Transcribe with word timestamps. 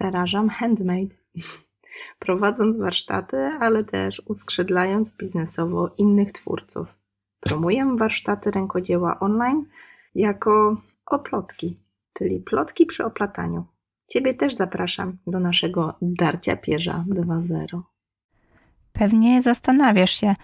Zarażam 0.00 0.48
handmade. 0.48 1.14
Prowadząc 2.18 2.78
warsztaty, 2.78 3.36
ale 3.36 3.84
też 3.84 4.22
uskrzydlając 4.26 5.16
biznesowo 5.16 5.90
innych 5.98 6.32
twórców. 6.32 6.94
Promuję 7.40 7.96
warsztaty 7.98 8.50
rękodzieła 8.50 9.20
online 9.20 9.64
jako 10.14 10.76
oplotki, 11.06 11.80
czyli 12.12 12.40
plotki 12.40 12.86
przy 12.86 13.04
oplataniu. 13.04 13.64
Ciebie 14.08 14.34
też 14.34 14.54
zapraszam 14.54 15.16
do 15.26 15.40
naszego 15.40 15.94
Darcia 16.02 16.56
Pierza 16.56 17.04
2.0. 17.08 17.80
Pewnie 18.92 19.42
zastanawiasz 19.42 20.20
się, 20.20 20.34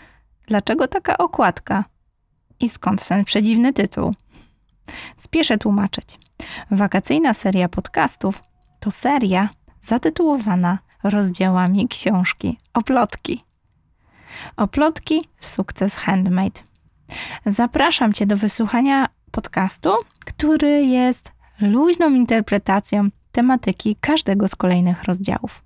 dlaczego 0.46 0.89
taka 0.89 1.19
okładka 1.19 1.84
i 2.61 2.69
skąd 2.69 3.09
ten 3.09 3.25
przedziwny 3.25 3.73
tytuł. 3.73 4.14
Spieszę 5.16 5.59
tłumaczyć. 5.59 6.19
Wakacyjna 6.71 7.34
seria 7.34 7.69
podcastów 7.69 8.52
to 8.83 8.91
seria 8.91 9.49
zatytułowana 9.80 10.79
rozdziałami 11.02 11.88
książki 11.88 12.59
Oplotki. 12.75 13.45
Oplotki 14.56 15.25
Sukces 15.41 15.97
Handmade. 15.97 16.61
Zapraszam 17.47 18.12
Cię 18.12 18.27
do 18.27 18.37
wysłuchania 18.37 19.09
podcastu, 19.30 19.91
który 20.25 20.84
jest 20.84 21.33
luźną 21.61 22.11
interpretacją 22.11 23.09
tematyki 23.33 23.97
każdego 24.01 24.48
z 24.48 24.56
kolejnych 24.56 25.05
rozdziałów. 25.05 25.62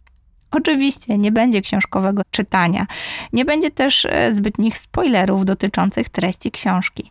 Oczywiście 0.50 1.18
nie 1.18 1.32
będzie 1.32 1.62
książkowego 1.62 2.22
czytania, 2.30 2.86
nie 3.32 3.44
będzie 3.44 3.70
też 3.70 4.04
e, 4.04 4.34
zbytnich 4.34 4.78
spoilerów 4.78 5.44
dotyczących 5.44 6.08
treści 6.08 6.50
książki. 6.50 7.10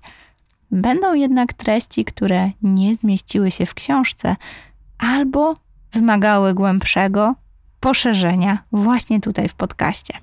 Będą 0.72 1.14
jednak 1.14 1.54
treści, 1.54 2.06
które 2.06 2.52
nie 2.62 2.96
zmieściły 2.96 3.52
się 3.52 3.66
w 3.66 3.74
książce 3.74 4.36
albo 4.98 5.65
wymagały 5.96 6.54
głębszego 6.54 7.36
poszerzenia 7.80 8.64
właśnie 8.72 9.22
tutaj 9.22 9.50
w 9.50 9.56
podcaście. 9.56 10.14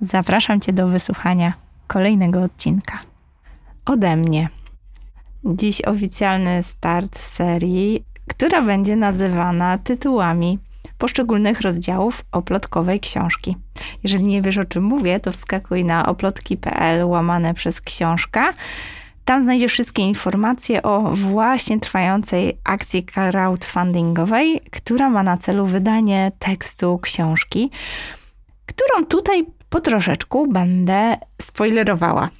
Zapraszam 0.00 0.60
Cię 0.60 0.72
do 0.72 0.88
wysłuchania 0.88 1.52
kolejnego 1.86 2.42
odcinka. 2.42 2.98
Ode 3.84 4.16
mnie. 4.16 4.48
Dziś 5.44 5.82
oficjalny 5.82 6.62
start 6.62 7.18
serii, 7.18 8.04
która 8.26 8.62
będzie 8.62 8.96
nazywana 8.96 9.78
tytułami 9.78 10.58
poszczególnych 10.98 11.60
rozdziałów 11.60 12.24
oplotkowej 12.32 13.00
książki. 13.00 13.56
Jeżeli 14.02 14.24
nie 14.24 14.42
wiesz 14.42 14.58
o 14.58 14.64
czym 14.64 14.84
mówię, 14.84 15.20
to 15.20 15.32
wskakuj 15.32 15.84
na 15.84 16.06
oplotki.pl 16.06 17.04
łamane 17.04 17.54
przez 17.54 17.80
książka. 17.80 18.52
Tam 19.26 19.42
znajdziesz 19.42 19.72
wszystkie 19.72 20.02
informacje 20.02 20.82
o 20.82 21.00
właśnie 21.00 21.80
trwającej 21.80 22.58
akcji 22.64 23.04
crowdfundingowej, 23.04 24.60
która 24.70 25.10
ma 25.10 25.22
na 25.22 25.36
celu 25.36 25.66
wydanie 25.66 26.32
tekstu 26.38 26.98
książki, 26.98 27.70
którą 28.66 29.06
tutaj 29.06 29.46
po 29.70 29.80
troszeczku 29.80 30.46
będę 30.46 31.16
spoilerowała. 31.42 32.30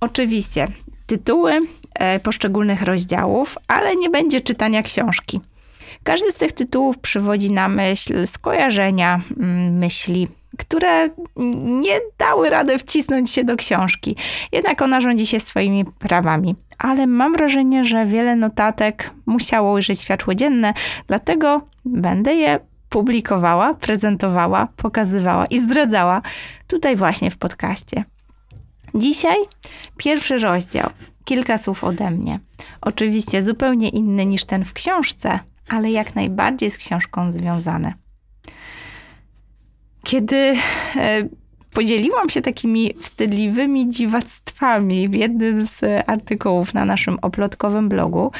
Oczywiście 0.00 0.68
tytuły 1.06 1.60
e, 1.94 2.20
poszczególnych 2.20 2.82
rozdziałów, 2.82 3.58
ale 3.68 3.96
nie 3.96 4.10
będzie 4.10 4.40
czytania 4.40 4.82
książki. 4.82 5.40
Każdy 6.02 6.32
z 6.32 6.36
tych 6.36 6.52
tytułów 6.52 6.98
przywodzi 6.98 7.50
na 7.50 7.68
myśl 7.68 8.26
skojarzenia, 8.26 9.20
mm, 9.36 9.78
myśli, 9.78 10.28
które 10.58 11.08
nie 11.64 12.00
dały 12.18 12.50
rady 12.50 12.78
wcisnąć 12.78 13.30
się 13.30 13.44
do 13.44 13.56
książki. 13.56 14.16
Jednak 14.52 14.82
ona 14.82 15.00
rządzi 15.00 15.26
się 15.26 15.40
swoimi 15.40 15.84
prawami. 15.84 16.56
Ale 16.78 17.06
mam 17.06 17.32
wrażenie, 17.32 17.84
że 17.84 18.06
wiele 18.06 18.36
notatek 18.36 19.10
musiało 19.26 19.72
ujrzeć 19.72 20.00
światło 20.00 20.34
dzienne, 20.34 20.74
dlatego 21.06 21.60
będę 21.84 22.34
je 22.34 22.60
publikowała, 22.88 23.74
prezentowała, 23.74 24.68
pokazywała 24.76 25.46
i 25.46 25.60
zdradzała 25.60 26.22
tutaj 26.66 26.96
właśnie 26.96 27.30
w 27.30 27.38
podcaście. 27.38 28.04
Dzisiaj 28.94 29.36
pierwszy 29.96 30.38
rozdział. 30.38 30.90
Kilka 31.24 31.58
słów 31.58 31.84
ode 31.84 32.10
mnie. 32.10 32.40
Oczywiście 32.80 33.42
zupełnie 33.42 33.88
inny 33.88 34.26
niż 34.26 34.44
ten 34.44 34.64
w 34.64 34.72
książce, 34.72 35.38
ale 35.68 35.90
jak 35.90 36.14
najbardziej 36.14 36.70
z 36.70 36.78
książką 36.78 37.32
związane. 37.32 38.05
Kiedy 40.06 40.56
e, 40.96 41.28
podzieliłam 41.74 42.28
się 42.28 42.42
takimi 42.42 42.94
wstydliwymi 43.00 43.90
dziwactwami 43.90 45.08
w 45.08 45.14
jednym 45.14 45.66
z 45.66 45.80
artykułów 46.06 46.74
na 46.74 46.84
naszym 46.84 47.18
oplotkowym 47.22 47.88
blogu, 47.88 48.32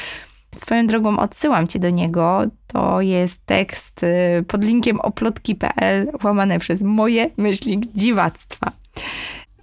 Swoją 0.54 0.86
drogą 0.86 1.18
odsyłam 1.18 1.66
cię 1.66 1.78
do 1.78 1.90
niego. 1.90 2.42
To 2.66 3.00
jest 3.00 3.46
tekst 3.46 4.02
e, 4.02 4.42
pod 4.42 4.64
linkiem 4.64 5.00
oplotki.pl 5.00 6.12
łamane 6.24 6.58
przez 6.58 6.82
moje 6.82 7.30
myśli 7.36 7.80
dziwactwa 7.94 8.72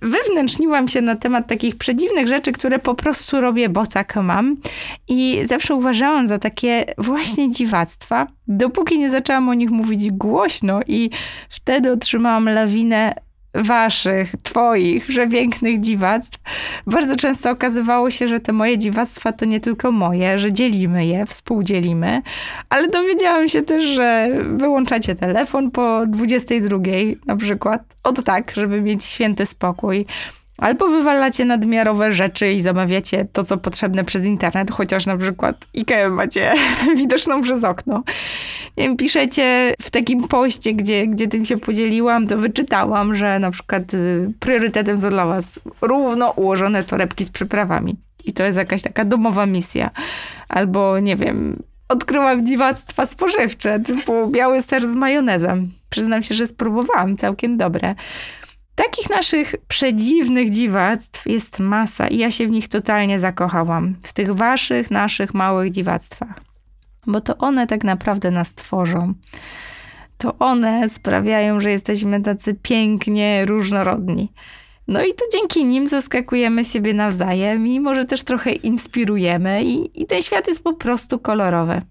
wewnętrzniłam 0.04 0.88
się 0.88 1.02
na 1.02 1.16
temat 1.16 1.48
takich 1.48 1.78
przedziwnych 1.78 2.28
rzeczy, 2.28 2.52
które 2.52 2.80
po 2.80 2.96
prostu 2.96 3.42
robię, 3.42 3.70
bo 3.70 3.88
tak 3.88 4.16
mam. 4.16 4.58
I 5.08 5.40
zawsze 5.44 5.76
uważałam 5.76 6.28
za 6.28 6.40
takie 6.40 6.86
właśnie 6.98 7.52
dziwactwa, 7.52 8.28
dopóki 8.48 9.00
nie 9.00 9.10
zaczęłam 9.10 9.50
o 9.50 9.54
nich 9.54 9.72
mówić 9.72 10.12
głośno 10.12 10.80
i 10.88 11.10
wtedy 11.50 11.92
otrzymałam 11.92 12.50
lawinę 12.50 13.14
waszych, 13.54 14.32
twoich 14.44 15.06
przepięknych 15.06 15.80
dziwactw, 15.80 16.40
bardzo 16.88 17.16
często 17.16 17.52
okazywało 17.52 18.12
się, 18.12 18.28
że 18.28 18.40
te 18.40 18.54
moje 18.54 18.78
dziwactwa 18.78 19.32
to 19.32 19.46
nie 19.46 19.60
tylko 19.60 19.92
moje, 19.92 20.40
że 20.40 20.54
dzielimy 20.54 21.06
je, 21.06 21.26
współdzielimy, 21.26 22.22
ale 22.70 22.88
dowiedziałam 22.88 23.50
się 23.50 23.62
też, 23.62 23.84
że 23.84 24.30
wyłączacie 24.58 25.16
telefon 25.16 25.72
po 25.72 26.04
22 26.08 26.78
na 27.26 27.36
przykład, 27.36 27.82
od 28.04 28.24
tak, 28.24 28.52
żeby 28.56 28.82
mieć 28.82 29.06
święty 29.06 29.46
spokój. 29.46 30.06
Albo 30.64 30.88
wywalacie 30.88 31.46
nadmiarowe 31.46 32.14
rzeczy 32.14 32.52
i 32.52 32.60
zamawiacie 32.60 33.26
to, 33.34 33.44
co 33.44 33.58
potrzebne 33.58 34.04
przez 34.04 34.26
internet, 34.26 34.72
chociaż 34.72 35.06
na 35.06 35.18
przykład 35.18 35.68
IKEA 35.78 36.10
macie 36.10 36.54
widoczną 36.98 37.42
przez 37.42 37.64
okno. 37.64 38.04
Nie 38.78 38.88
wiem, 38.88 38.98
piszecie 38.98 39.74
w 39.82 39.92
takim 39.92 40.28
poście, 40.28 40.74
gdzie, 40.74 41.08
gdzie 41.08 41.28
tym 41.28 41.46
się 41.46 41.58
podzieliłam, 41.58 42.28
to 42.28 42.38
wyczytałam, 42.38 43.16
że 43.16 43.40
na 43.40 43.52
przykład 43.52 43.94
y, 43.94 44.34
priorytetem 44.40 45.02
są 45.02 45.10
dla 45.10 45.26
was 45.26 45.60
równo 45.82 46.32
ułożone 46.32 46.84
torebki 46.84 47.24
z 47.24 47.30
przyprawami. 47.30 47.96
I 48.26 48.34
to 48.34 48.44
jest 48.44 48.58
jakaś 48.58 48.82
taka 48.82 49.06
domowa 49.06 49.46
misja. 49.46 49.90
Albo, 50.50 51.00
nie 51.00 51.16
wiem, 51.16 51.64
odkryłam 51.90 52.46
dziwactwa 52.46 53.06
spożywcze, 53.06 53.80
typu 53.80 54.28
biały 54.28 54.62
ser 54.62 54.82
z 54.88 54.96
majonezem. 54.96 55.72
Przyznam 55.90 56.24
się, 56.24 56.36
że 56.36 56.48
spróbowałam, 56.48 57.18
całkiem 57.18 57.58
dobre. 57.58 57.96
Takich 58.76 59.10
naszych 59.10 59.56
przedziwnych 59.68 60.50
dziwactw 60.50 61.26
jest 61.26 61.60
masa 61.60 62.08
i 62.08 62.18
ja 62.18 62.32
się 62.32 62.48
w 62.48 62.52
nich 62.52 62.68
totalnie 62.68 63.20
zakochałam. 63.20 63.96
W 64.04 64.14
tych 64.14 64.34
waszych, 64.34 64.92
naszych 64.92 65.34
małych 65.34 65.72
dziwactwach. 65.72 66.42
Bo 67.08 67.22
to 67.22 67.38
one 67.38 67.68
tak 67.68 67.84
naprawdę 67.84 68.32
nas 68.32 68.54
tworzą. 68.54 69.14
To 70.18 70.38
one 70.40 70.90
sprawiają, 70.90 71.60
że 71.60 71.72
jesteśmy 71.72 72.22
tacy 72.22 72.54
pięknie 72.54 73.46
różnorodni. 73.46 74.32
No 74.88 75.04
i 75.04 75.14
to 75.14 75.26
dzięki 75.34 75.66
nim 75.66 75.88
zaskakujemy 75.88 76.66
siebie 76.66 76.94
nawzajem 76.94 77.68
i 77.68 77.80
może 77.80 78.06
też 78.06 78.24
trochę 78.24 78.52
inspirujemy 78.52 79.64
i, 79.64 80.02
i 80.02 80.06
ten 80.06 80.22
świat 80.22 80.48
jest 80.48 80.64
po 80.64 80.74
prostu 80.74 81.20
kolorowy. 81.20 81.82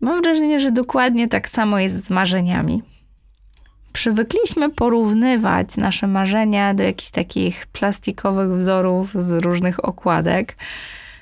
Mam 0.00 0.22
wrażenie, 0.22 0.60
że 0.60 0.72
dokładnie 0.72 1.28
tak 1.28 1.48
samo 1.48 1.78
jest 1.78 2.04
z 2.04 2.10
marzeniami 2.10 2.82
przywykliśmy 3.94 4.70
porównywać 4.70 5.76
nasze 5.76 6.06
marzenia 6.06 6.74
do 6.74 6.82
jakichś 6.82 7.10
takich 7.10 7.66
plastikowych 7.66 8.50
wzorów 8.50 9.12
z 9.14 9.30
różnych 9.44 9.84
okładek. 9.84 10.56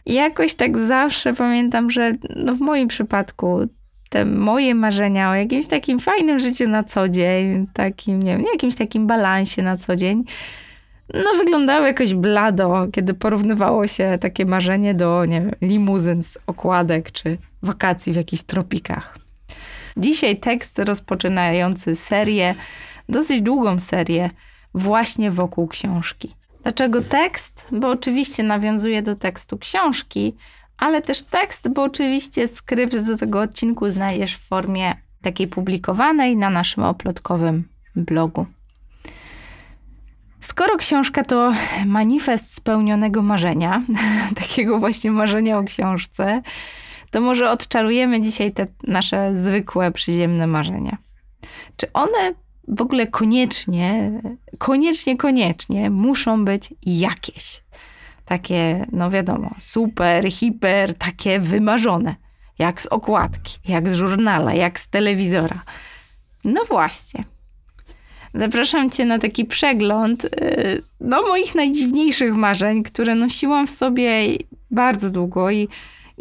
I 0.06 0.14
jakoś 0.14 0.54
tak 0.54 0.78
zawsze 0.78 1.34
pamiętam, 1.34 1.90
że 1.90 2.12
no 2.36 2.54
w 2.54 2.60
moim 2.60 2.88
przypadku 2.88 3.60
te 4.08 4.24
moje 4.24 4.74
marzenia 4.74 5.30
o 5.30 5.34
jakimś 5.34 5.66
takim 5.66 5.98
fajnym 5.98 6.40
życiu 6.40 6.68
na 6.68 6.84
co 6.84 7.08
dzień, 7.08 7.66
takim, 7.72 8.22
nie 8.22 8.36
wiem, 8.36 8.46
jakimś 8.52 8.74
takim 8.74 9.06
balansie 9.06 9.62
na 9.62 9.76
co 9.76 9.96
dzień, 9.96 10.24
no 11.14 11.38
wyglądały 11.38 11.86
jakoś 11.86 12.14
blado, 12.14 12.86
kiedy 12.92 13.14
porównywało 13.14 13.86
się 13.86 14.18
takie 14.20 14.46
marzenie 14.46 14.94
do, 14.94 15.24
nie 15.24 15.40
wiem, 15.40 15.50
limuzyn 15.60 16.22
z 16.22 16.38
okładek 16.46 17.12
czy 17.12 17.38
wakacji 17.62 18.12
w 18.12 18.16
jakichś 18.16 18.42
tropikach. 18.42 19.21
Dzisiaj 19.96 20.36
tekst 20.36 20.78
rozpoczynający 20.78 21.96
serię, 21.96 22.54
dosyć 23.08 23.42
długą 23.42 23.80
serię, 23.80 24.28
właśnie 24.74 25.30
wokół 25.30 25.68
książki. 25.68 26.34
Dlaczego 26.62 27.02
tekst? 27.02 27.66
Bo 27.72 27.88
oczywiście 27.88 28.42
nawiązuje 28.42 29.02
do 29.02 29.16
tekstu 29.16 29.58
książki, 29.58 30.36
ale 30.78 31.02
też 31.02 31.22
tekst, 31.22 31.68
bo 31.68 31.82
oczywiście 31.82 32.48
skrypt 32.48 32.96
do 32.96 33.16
tego 33.16 33.40
odcinku 33.40 33.90
znajdziesz 33.90 34.36
w 34.36 34.48
formie 34.48 34.94
takiej 35.22 35.48
publikowanej 35.48 36.36
na 36.36 36.50
naszym 36.50 36.84
oplotkowym 36.84 37.68
blogu. 37.96 38.46
Skoro 40.40 40.76
książka 40.76 41.24
to 41.24 41.52
manifest 41.86 42.54
spełnionego 42.54 43.22
marzenia, 43.22 43.82
takiego 44.40 44.78
właśnie 44.78 45.10
marzenia 45.10 45.58
o 45.58 45.64
książce, 45.64 46.42
to 47.12 47.20
może 47.20 47.50
odczarujemy 47.50 48.20
dzisiaj 48.20 48.52
te 48.52 48.66
nasze 48.82 49.36
zwykłe, 49.36 49.92
przyziemne 49.92 50.46
marzenia. 50.46 50.98
Czy 51.76 51.92
one 51.92 52.34
w 52.68 52.82
ogóle 52.82 53.06
koniecznie, 53.06 54.20
koniecznie, 54.58 55.16
koniecznie 55.16 55.90
muszą 55.90 56.44
być 56.44 56.74
jakieś? 56.82 57.62
Takie, 58.24 58.86
no 58.92 59.10
wiadomo, 59.10 59.50
super, 59.58 60.32
hiper, 60.32 60.94
takie 60.94 61.40
wymarzone. 61.40 62.14
Jak 62.58 62.82
z 62.82 62.86
okładki, 62.86 63.58
jak 63.68 63.90
z 63.90 63.94
żurnala, 63.94 64.54
jak 64.54 64.80
z 64.80 64.88
telewizora. 64.88 65.62
No 66.44 66.64
właśnie. 66.64 67.24
Zapraszam 68.34 68.90
Cię 68.90 69.04
na 69.04 69.18
taki 69.18 69.44
przegląd 69.44 70.24
y, 70.24 70.82
no, 71.00 71.22
moich 71.22 71.54
najdziwniejszych 71.54 72.34
marzeń, 72.34 72.82
które 72.82 73.14
nosiłam 73.14 73.66
w 73.66 73.70
sobie 73.70 74.36
bardzo 74.70 75.10
długo 75.10 75.50
i, 75.50 75.68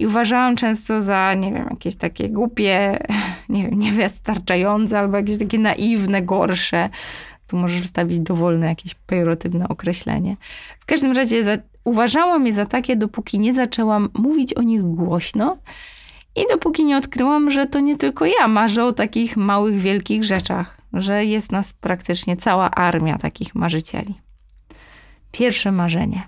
i 0.02 0.06
uważałam 0.06 0.56
często 0.56 1.02
za, 1.02 1.34
nie 1.34 1.54
wiem, 1.54 1.68
jakieś 1.70 1.96
takie 1.96 2.30
głupie, 2.30 3.00
nie 3.50 3.64
wiem, 3.64 3.80
niewystarczające 3.80 5.00
albo 5.00 5.18
jakieś 5.18 5.38
takie 5.38 5.60
naiwne, 5.60 6.22
gorsze. 6.22 6.90
Tu 7.48 7.58
możesz 7.58 7.82
wstawić 7.82 8.20
dowolne 8.20 8.68
jakieś 8.68 8.96
pejoratywne 8.96 9.68
określenie. 9.68 10.38
W 10.80 10.86
każdym 10.86 11.12
razie 11.12 11.44
za, 11.44 11.58
uważałam 11.84 12.48
je 12.48 12.54
za 12.54 12.66
takie, 12.66 12.96
dopóki 12.96 13.40
nie 13.40 13.54
zaczęłam 13.54 14.10
mówić 14.14 14.54
o 14.54 14.62
nich 14.62 14.82
głośno 14.82 15.58
i 16.36 16.42
dopóki 16.50 16.86
nie 16.86 16.98
odkryłam, 16.98 17.52
że 17.52 17.68
to 17.68 17.80
nie 17.80 17.98
tylko 17.98 18.26
ja 18.26 18.48
marzę 18.48 18.86
o 18.86 18.94
takich 18.94 19.38
małych, 19.38 19.78
wielkich 19.78 20.24
rzeczach, 20.24 20.78
że 20.94 21.26
jest 21.26 21.52
nas 21.52 21.74
praktycznie 21.74 22.38
cała 22.38 22.72
armia 22.72 23.18
takich 23.18 23.56
marzycieli. 23.56 24.16
Pierwsze 25.32 25.72
marzenie. 25.72 26.22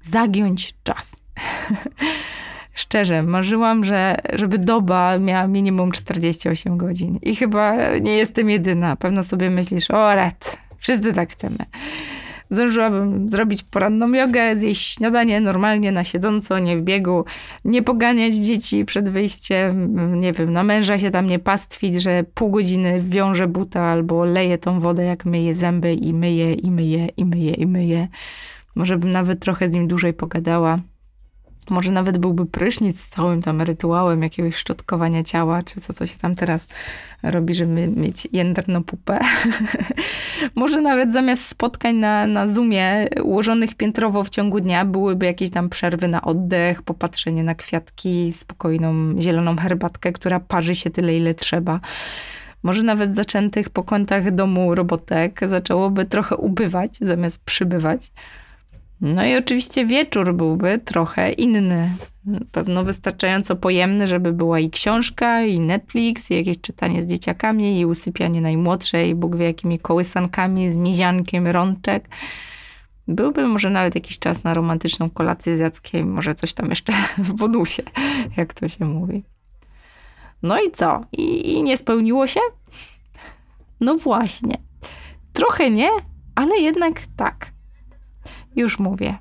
Zagiąć 0.00 0.74
czas. 0.82 1.16
Szczerze, 2.74 3.22
marzyłam, 3.22 3.84
że 3.84 4.16
żeby 4.32 4.58
doba 4.58 5.18
miała 5.18 5.46
minimum 5.46 5.92
48 5.92 6.76
godzin. 6.76 7.18
I 7.22 7.36
chyba 7.36 7.96
nie 7.98 8.16
jestem 8.16 8.50
jedyna. 8.50 8.96
Pewno 8.96 9.22
sobie 9.22 9.50
myślisz, 9.50 9.90
o 9.90 10.14
red, 10.14 10.58
wszyscy 10.78 11.12
tak 11.12 11.32
chcemy. 11.32 11.58
Zdążyłabym 12.50 13.30
zrobić 13.30 13.62
poranną 13.62 14.12
jogę, 14.12 14.56
zjeść 14.56 14.94
śniadanie 14.94 15.40
normalnie 15.40 15.92
na 15.92 16.04
siedząco, 16.04 16.58
nie 16.58 16.76
w 16.76 16.82
biegu, 16.82 17.24
nie 17.64 17.82
poganiać 17.82 18.34
dzieci 18.34 18.84
przed 18.84 19.08
wyjściem, 19.08 19.94
nie 20.20 20.32
wiem, 20.32 20.52
na 20.52 20.62
męża 20.62 20.98
się 20.98 21.10
tam 21.10 21.26
nie 21.26 21.38
pastwić, 21.38 22.02
że 22.02 22.24
pół 22.34 22.50
godziny 22.50 23.00
wiąże 23.00 23.46
buta 23.48 23.80
albo 23.80 24.24
leje 24.24 24.58
tą 24.58 24.80
wodę, 24.80 25.04
jak 25.04 25.24
myje 25.24 25.54
zęby 25.54 25.94
i 25.94 26.14
myje, 26.14 26.52
i 26.52 26.70
myje, 26.70 27.06
i 27.16 27.24
myje, 27.24 27.54
i 27.54 27.66
myje. 27.66 28.08
Może 28.74 28.98
bym 28.98 29.10
nawet 29.10 29.40
trochę 29.40 29.68
z 29.68 29.72
nim 29.72 29.88
dłużej 29.88 30.12
pogadała. 30.12 30.78
Może 31.70 31.92
nawet 31.92 32.18
byłby 32.18 32.46
prysznic 32.46 33.00
z 33.00 33.08
całym 33.08 33.42
tam 33.42 33.62
rytuałem 33.62 34.22
jakiegoś 34.22 34.56
szczotkowania 34.56 35.24
ciała, 35.24 35.62
czy 35.62 35.80
co 35.80 35.92
to 35.92 36.06
się 36.06 36.18
tam 36.18 36.34
teraz 36.34 36.68
robi, 37.22 37.54
żeby 37.54 37.88
mieć 37.88 38.28
jędrną 38.32 38.84
pupę. 38.84 39.18
Może 40.54 40.80
nawet 40.80 41.12
zamiast 41.12 41.48
spotkań 41.48 41.96
na, 41.96 42.26
na 42.26 42.48
Zoomie 42.48 43.08
ułożonych 43.22 43.74
piętrowo 43.74 44.24
w 44.24 44.30
ciągu 44.30 44.60
dnia 44.60 44.84
byłyby 44.84 45.26
jakieś 45.26 45.50
tam 45.50 45.68
przerwy 45.68 46.08
na 46.08 46.22
oddech, 46.22 46.82
popatrzenie 46.82 47.44
na 47.44 47.54
kwiatki, 47.54 48.32
spokojną 48.32 49.20
zieloną 49.20 49.56
herbatkę, 49.56 50.12
która 50.12 50.40
parzy 50.40 50.74
się 50.74 50.90
tyle, 50.90 51.16
ile 51.16 51.34
trzeba. 51.34 51.80
Może 52.62 52.82
nawet 52.82 53.14
zaczętych 53.14 53.70
po 53.70 53.82
kątach 53.82 54.34
domu 54.34 54.74
robotek 54.74 55.40
zaczęłoby 55.48 56.04
trochę 56.04 56.36
ubywać 56.36 56.98
zamiast 57.00 57.44
przybywać. 57.44 58.12
No 59.02 59.24
i 59.24 59.36
oczywiście 59.36 59.86
wieczór 59.86 60.34
byłby 60.34 60.78
trochę 60.78 61.32
inny. 61.32 61.90
Pewno 62.52 62.84
wystarczająco 62.84 63.56
pojemny, 63.56 64.08
żeby 64.08 64.32
była 64.32 64.60
i 64.60 64.70
książka, 64.70 65.42
i 65.42 65.60
Netflix, 65.60 66.30
i 66.30 66.34
jakieś 66.34 66.60
czytanie 66.60 67.02
z 67.02 67.06
dzieciakami, 67.06 67.80
i 67.80 67.86
usypianie 67.86 68.40
najmłodszej, 68.40 69.14
Bóg 69.14 69.36
wie 69.36 69.44
jakimi 69.44 69.78
kołysankami, 69.78 70.72
z 70.72 70.76
miziankiem 70.76 71.46
rączek. 71.46 72.08
Byłby 73.08 73.46
może 73.48 73.70
nawet 73.70 73.94
jakiś 73.94 74.18
czas 74.18 74.44
na 74.44 74.54
romantyczną 74.54 75.10
kolację 75.10 75.56
z 75.56 75.60
Jackiem, 75.60 76.12
może 76.12 76.34
coś 76.34 76.54
tam 76.54 76.70
jeszcze 76.70 76.92
w 77.18 77.32
bonusie, 77.32 77.82
jak 78.36 78.54
to 78.54 78.68
się 78.68 78.84
mówi. 78.84 79.24
No 80.42 80.62
i 80.62 80.70
co? 80.70 81.00
I, 81.12 81.52
I 81.52 81.62
nie 81.62 81.76
spełniło 81.76 82.26
się? 82.26 82.40
No 83.80 83.94
właśnie. 83.94 84.54
Trochę 85.32 85.70
nie, 85.70 85.88
ale 86.34 86.56
jednak 86.56 87.00
tak. 87.16 87.51
Już 88.56 88.78
mówię. 88.78 89.18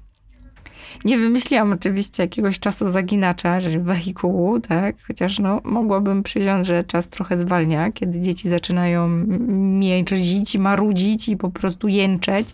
Nie 1.05 1.17
wymyśliłam 1.17 1.71
oczywiście 1.71 2.23
jakiegoś 2.23 2.59
czasu 2.59 2.91
zaginacza, 2.91 3.59
wehikułu, 3.79 4.59
tak? 4.59 4.95
Chociaż 5.07 5.39
no, 5.39 5.61
mogłabym 5.63 6.23
przyjąć, 6.23 6.67
że 6.67 6.83
czas 6.83 7.09
trochę 7.09 7.37
zwalnia, 7.37 7.91
kiedy 7.91 8.19
dzieci 8.19 8.49
zaczynają 8.49 9.07
mierzić, 9.47 10.57
marudzić 10.57 11.29
i 11.29 11.37
po 11.37 11.49
prostu 11.49 11.87
jęczeć, 11.87 12.49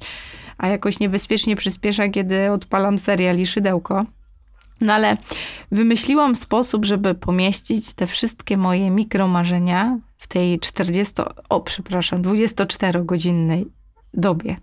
a 0.58 0.68
jakoś 0.68 1.00
niebezpiecznie 1.00 1.56
przyspiesza, 1.56 2.10
kiedy 2.10 2.52
odpalam 2.52 3.00
serial 3.00 3.40
i 3.40 3.46
szydełko. 3.46 4.06
No 4.82 4.94
ale 4.94 5.18
wymyśliłam 5.72 6.36
sposób, 6.36 6.86
żeby 6.86 7.16
pomieścić 7.16 7.94
te 7.94 8.08
wszystkie 8.08 8.58
moje 8.58 8.90
mikromarzenia 8.90 10.00
w 10.18 10.28
tej 10.28 10.60
40, 10.60 11.14
o 11.50 11.62
przepraszam, 11.62 12.22
24-godzinnej 12.22 13.66
dobie. 14.14 14.56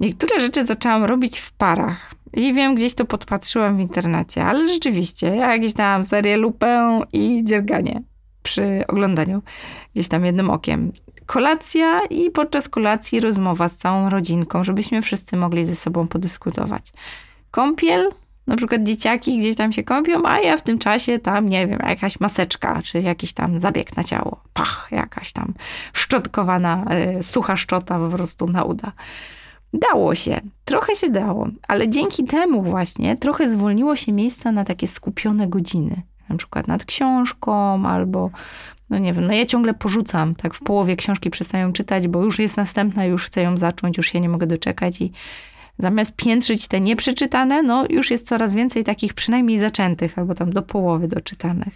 Niektóre 0.00 0.40
rzeczy 0.40 0.66
zaczęłam 0.66 1.04
robić 1.04 1.38
w 1.38 1.52
parach. 1.52 2.14
I 2.32 2.52
wiem, 2.54 2.74
gdzieś 2.74 2.94
to 2.94 3.04
podpatrzyłam 3.04 3.76
w 3.76 3.80
internecie, 3.80 4.44
ale 4.44 4.68
rzeczywiście, 4.68 5.26
ja 5.26 5.52
jakieś 5.52 5.74
tam 5.74 6.04
serię 6.04 6.36
lupę 6.36 7.00
i 7.12 7.44
dzierganie 7.44 8.02
przy 8.42 8.84
oglądaniu, 8.88 9.42
gdzieś 9.94 10.08
tam 10.08 10.24
jednym 10.24 10.50
okiem. 10.50 10.92
Kolacja 11.26 12.00
i 12.10 12.30
podczas 12.30 12.68
kolacji 12.68 13.20
rozmowa 13.20 13.68
z 13.68 13.76
całą 13.76 14.10
rodzinką, 14.10 14.64
żebyśmy 14.64 15.02
wszyscy 15.02 15.36
mogli 15.36 15.64
ze 15.64 15.76
sobą 15.76 16.08
podyskutować. 16.08 16.92
Kąpiel, 17.50 18.10
na 18.46 18.56
przykład 18.56 18.82
dzieciaki 18.82 19.38
gdzieś 19.38 19.56
tam 19.56 19.72
się 19.72 19.82
kąpią, 19.82 20.22
a 20.24 20.40
ja 20.40 20.56
w 20.56 20.62
tym 20.62 20.78
czasie 20.78 21.18
tam, 21.18 21.48
nie 21.48 21.66
wiem, 21.66 21.78
jakaś 21.88 22.20
maseczka, 22.20 22.82
czy 22.82 23.00
jakiś 23.00 23.32
tam 23.32 23.60
zabieg 23.60 23.96
na 23.96 24.04
ciało. 24.04 24.40
Pach, 24.52 24.88
jakaś 24.90 25.32
tam 25.32 25.54
szczotkowana, 25.92 26.84
y, 27.18 27.22
sucha 27.22 27.56
szczota 27.56 27.98
po 27.98 28.08
prostu 28.08 28.46
na 28.46 28.64
uda. 28.64 28.92
Dało 29.74 30.14
się, 30.14 30.40
trochę 30.64 30.94
się 30.94 31.10
dało, 31.10 31.48
ale 31.68 31.88
dzięki 31.88 32.24
temu 32.24 32.62
właśnie 32.62 33.16
trochę 33.16 33.48
zwolniło 33.48 33.96
się 33.96 34.12
miejsca 34.12 34.52
na 34.52 34.64
takie 34.64 34.88
skupione 34.88 35.48
godziny. 35.48 36.02
Na 36.28 36.36
przykład 36.36 36.68
nad 36.68 36.84
książką 36.84 37.86
albo, 37.86 38.30
no 38.90 38.98
nie 38.98 39.12
wiem, 39.12 39.26
no 39.26 39.32
ja 39.32 39.46
ciągle 39.46 39.74
porzucam, 39.74 40.34
tak 40.34 40.54
w 40.54 40.60
połowie 40.60 40.96
książki 40.96 41.30
przestaję 41.30 41.72
czytać, 41.72 42.08
bo 42.08 42.24
już 42.24 42.38
jest 42.38 42.56
następna, 42.56 43.04
już 43.04 43.26
chcę 43.26 43.42
ją 43.42 43.58
zacząć, 43.58 43.96
już 43.96 44.06
się 44.06 44.20
nie 44.20 44.28
mogę 44.28 44.46
doczekać 44.46 45.00
i 45.00 45.12
zamiast 45.78 46.16
piętrzyć 46.16 46.68
te 46.68 46.80
nieprzeczytane, 46.80 47.62
no 47.62 47.84
już 47.90 48.10
jest 48.10 48.26
coraz 48.26 48.52
więcej 48.52 48.84
takich 48.84 49.14
przynajmniej 49.14 49.58
zaczętych 49.58 50.18
albo 50.18 50.34
tam 50.34 50.52
do 50.52 50.62
połowy 50.62 51.08
doczytanych. 51.08 51.74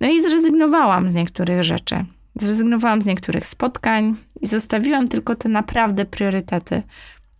No 0.00 0.08
i 0.10 0.22
zrezygnowałam 0.22 1.10
z 1.10 1.14
niektórych 1.14 1.64
rzeczy. 1.64 2.04
Zrezygnowałam 2.40 3.02
z 3.02 3.06
niektórych 3.06 3.46
spotkań 3.46 4.16
i 4.40 4.46
zostawiłam 4.46 5.08
tylko 5.08 5.34
te 5.34 5.48
naprawdę 5.48 6.04
priorytety. 6.04 6.82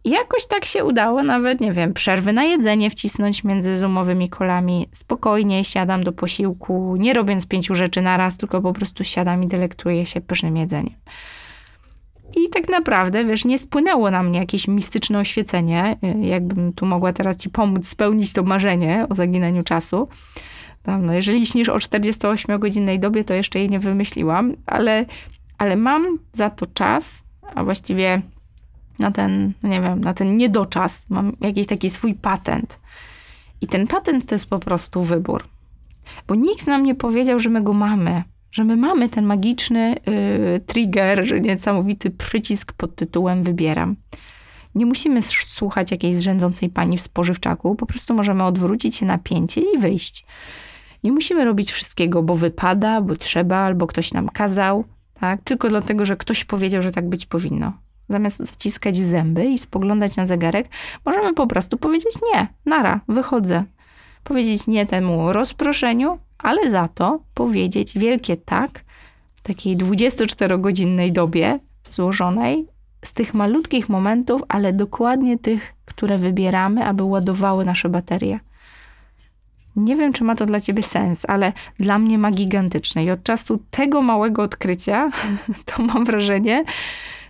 I 0.05 0.11
jakoś 0.11 0.47
tak 0.47 0.65
się 0.65 0.85
udało, 0.85 1.23
nawet 1.23 1.61
nie 1.61 1.73
wiem, 1.73 1.95
przerwy 1.95 2.33
na 2.33 2.45
jedzenie 2.45 2.91
wcisnąć 2.91 3.45
między 3.45 3.77
zoomowymi 3.77 4.29
kolami. 4.29 4.89
Spokojnie 4.93 5.65
siadam 5.65 6.05
do 6.05 6.13
posiłku, 6.13 6.97
nie 6.97 7.13
robiąc 7.13 7.47
pięciu 7.47 7.75
rzeczy 7.75 8.03
na 8.03 8.17
raz, 8.17 8.39
tylko 8.39 8.61
po 8.61 8.73
prostu 8.73 9.05
siadam 9.05 9.43
i 9.43 9.47
delektuję 9.47 10.07
się 10.07 10.21
pysznym 10.21 10.57
jedzeniem. 10.57 10.95
I 12.37 12.49
tak 12.49 12.69
naprawdę, 12.69 13.25
wiesz, 13.25 13.45
nie 13.45 13.59
spłynęło 13.59 14.11
na 14.11 14.23
mnie 14.23 14.39
jakieś 14.39 14.69
mistyczne 14.69 15.19
oświecenie, 15.19 15.99
jakbym 16.21 16.73
tu 16.73 16.87
mogła 16.87 17.13
teraz 17.13 17.37
ci 17.37 17.51
pomóc 17.51 17.89
spełnić 17.89 18.33
to 18.33 18.43
marzenie 18.43 19.07
o 19.11 19.15
zaginaniu 19.15 19.63
czasu. 19.63 20.09
Tam, 20.85 21.07
no 21.07 21.13
jeżeli 21.13 21.47
śnisz 21.47 21.69
o 21.69 21.77
48-godzinnej 21.77 22.99
dobie, 22.99 23.25
to 23.25 23.35
jeszcze 23.35 23.59
jej 23.59 23.71
nie 23.71 23.79
wymyśliłam, 23.79 24.55
ale, 24.67 25.07
ale 25.59 25.77
mam 25.77 26.19
za 26.33 26.51
to 26.51 26.67
czas, 26.67 27.23
a 27.55 27.65
właściwie 27.65 28.23
na 28.99 29.11
ten, 29.11 29.53
nie 29.63 29.81
wiem, 29.81 30.01
na 30.01 30.15
ten 30.15 30.37
niedoczas 30.37 31.07
mam 31.11 31.33
jakiś 31.41 31.67
taki 31.67 31.91
swój 31.91 32.15
patent. 32.15 32.79
I 33.61 33.67
ten 33.67 33.87
patent 33.87 34.27
to 34.27 34.35
jest 34.35 34.47
po 34.47 34.59
prostu 34.59 35.03
wybór. 35.03 35.45
Bo 36.29 36.35
nikt 36.35 36.67
nam 36.67 36.83
nie 36.83 36.95
powiedział, 36.95 37.41
że 37.41 37.51
my 37.51 37.63
go 37.63 37.73
mamy. 37.73 38.23
Że 38.53 38.65
my 38.65 38.77
mamy 38.77 39.09
ten 39.09 39.27
magiczny 39.27 39.97
yy, 40.07 40.61
trigger, 40.61 41.43
niesamowity 41.43 42.11
przycisk 42.11 42.73
pod 42.73 42.97
tytułem 42.97 43.43
wybieram. 43.43 43.97
Nie 44.75 44.87
musimy 44.87 45.23
słuchać 45.23 45.91
jakiejś 45.91 46.15
zrzędzącej 46.17 46.69
pani 46.69 46.99
w 46.99 47.03
spożywczaku, 47.03 47.75
po 47.75 47.87
prostu 47.87 48.15
możemy 48.15 48.45
odwrócić 48.45 48.97
się 48.97 49.07
na 49.07 49.19
pięcie 49.19 49.61
i 49.61 49.79
wyjść. 49.79 50.27
Nie 51.05 51.13
musimy 51.13 51.45
robić 51.45 51.73
wszystkiego, 51.73 52.23
bo 52.23 52.35
wypada, 52.35 53.01
bo 53.01 53.17
trzeba, 53.17 53.57
albo 53.57 53.87
ktoś 53.87 54.13
nam 54.13 54.29
kazał, 54.29 54.85
tak? 55.21 55.41
Tylko 55.43 55.69
dlatego, 55.69 56.05
że 56.05 56.17
ktoś 56.17 56.45
powiedział, 56.45 56.83
że 56.83 56.93
tak 56.93 57.09
być 57.09 57.27
powinno. 57.27 57.73
Zamiast 58.09 58.39
zaciskać 58.39 58.97
zęby 58.97 59.45
i 59.45 59.59
spoglądać 59.59 60.17
na 60.17 60.27
zegarek, 60.27 60.69
możemy 61.05 61.35
po 61.35 61.47
prostu 61.47 61.77
powiedzieć 61.77 62.15
nie, 62.33 62.47
nara, 62.67 63.01
wychodzę. 63.09 63.65
powiedzieć 64.25 64.67
nie 64.67 64.87
temu 64.87 65.33
rozproszeniu, 65.33 66.19
ale 66.39 66.71
za 66.71 66.89
to 66.89 67.21
powiedzieć 67.35 67.99
wielkie 67.99 68.37
tak 68.37 68.85
w 69.35 69.43
takiej 69.43 69.77
24-godzinnej 69.77 71.13
dobie 71.13 71.59
złożonej 71.89 72.67
z 73.05 73.13
tych 73.13 73.35
malutkich 73.35 73.89
momentów, 73.89 74.43
ale 74.49 74.73
dokładnie 74.73 75.39
tych, 75.39 75.75
które 75.85 76.19
wybieramy, 76.19 76.85
aby 76.85 77.03
ładowały 77.03 77.65
nasze 77.65 77.89
baterie. 77.89 78.41
Nie 79.77 79.97
wiem, 79.97 80.13
czy 80.13 80.25
ma 80.25 80.35
to 80.35 80.47
dla 80.47 80.61
ciebie 80.61 80.83
sens, 80.83 81.25
ale 81.29 81.53
dla 81.79 81.99
mnie 81.99 82.19
ma 82.19 82.31
gigantyczny. 82.31 83.05
I 83.05 83.11
od 83.11 83.23
czasu 83.23 83.59
tego 83.71 84.03
małego 84.03 84.43
odkrycia, 84.43 85.11
to 85.67 85.83
mam 85.83 86.05
wrażenie, 86.05 86.65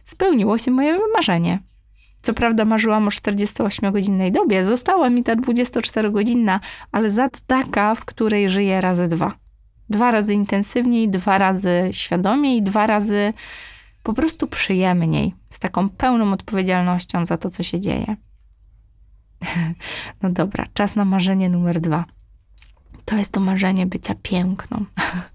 spełniło 0.04 0.58
się 0.58 0.70
moje 0.70 0.98
marzenie. 1.14 1.58
Co 2.22 2.34
prawda 2.34 2.64
marzyłam 2.64 3.08
o 3.08 3.10
48-godzinnej 3.10 4.32
dobie, 4.32 4.64
została 4.64 5.10
mi 5.10 5.24
ta 5.24 5.36
24-godzinna, 5.36 6.60
ale 6.92 7.10
za 7.10 7.28
to 7.28 7.40
taka, 7.46 7.94
w 7.94 8.04
której 8.04 8.50
żyję 8.50 8.80
razy 8.80 9.08
dwa. 9.08 9.32
Dwa 9.90 10.10
razy 10.10 10.34
intensywniej, 10.34 11.08
dwa 11.08 11.38
razy 11.38 11.88
świadomiej, 11.92 12.62
dwa 12.62 12.86
razy 12.86 13.32
po 14.02 14.12
prostu 14.12 14.46
przyjemniej, 14.46 15.34
z 15.50 15.58
taką 15.58 15.88
pełną 15.88 16.32
odpowiedzialnością 16.32 17.26
za 17.26 17.36
to, 17.36 17.50
co 17.50 17.62
się 17.62 17.80
dzieje. 17.80 18.16
No 20.22 20.30
dobra, 20.30 20.66
czas 20.74 20.96
na 20.96 21.04
marzenie 21.04 21.48
numer 21.48 21.80
dwa. 21.80 22.04
To 23.04 23.16
jest 23.16 23.32
to 23.32 23.40
marzenie 23.40 23.86
bycia 23.86 24.14
piękną. 24.22 24.84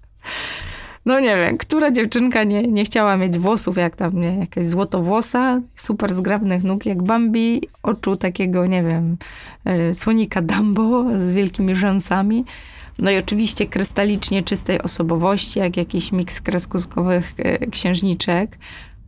No 1.06 1.20
nie 1.20 1.36
wiem, 1.36 1.58
która 1.58 1.90
dziewczynka 1.90 2.44
nie, 2.44 2.62
nie 2.62 2.84
chciała 2.84 3.16
mieć 3.16 3.38
włosów 3.38 3.76
jak 3.76 3.96
tam, 3.96 4.20
nie, 4.20 4.38
jakaś 4.38 4.66
złotowłosa, 4.66 5.60
super 5.76 6.14
zgrabnych 6.14 6.64
nóg 6.64 6.86
jak 6.86 7.02
Bambi, 7.02 7.62
oczu 7.82 8.16
takiego, 8.16 8.66
nie 8.66 8.82
wiem, 8.82 9.16
y, 9.90 9.94
słonika 9.94 10.42
Dumbo 10.42 11.04
z 11.18 11.30
wielkimi 11.30 11.76
rzęsami. 11.76 12.44
No 12.98 13.10
i 13.10 13.18
oczywiście 13.18 13.66
krystalicznie 13.66 14.42
czystej 14.42 14.82
osobowości, 14.82 15.58
jak 15.58 15.76
jakiś 15.76 16.12
miks 16.12 16.40
kreskówkowych 16.40 17.34
y, 17.62 17.70
księżniczek. 17.70 18.58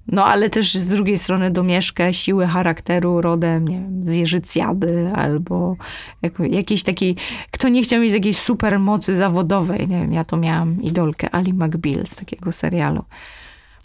No 0.07 0.25
ale 0.25 0.51
też 0.51 0.75
z 0.75 0.89
drugiej 0.89 1.19
strony 1.19 1.51
domieszkę 1.51 2.15
siły 2.15 2.47
charakteru 2.47 3.21
rodem, 3.21 3.69
nie 3.69 3.81
wiem, 3.81 4.07
z 4.07 4.15
Jeżycjady 4.15 5.11
albo 5.15 5.77
jako, 6.23 6.45
jakiejś 6.45 6.83
takiej, 6.83 7.17
kto 7.51 7.69
nie 7.69 7.83
chciał 7.83 8.01
mieć 8.01 8.13
jakiejś 8.13 8.37
super 8.37 8.79
mocy 8.79 9.15
zawodowej, 9.15 9.89
nie 9.89 10.01
wiem, 10.01 10.13
ja 10.13 10.25
to 10.25 10.37
miałam 10.37 10.83
idolkę 10.83 11.35
Ali 11.35 11.55
McBeal 11.55 12.07
z 12.07 12.17
takiego 12.17 12.53
serialu. 12.53 13.05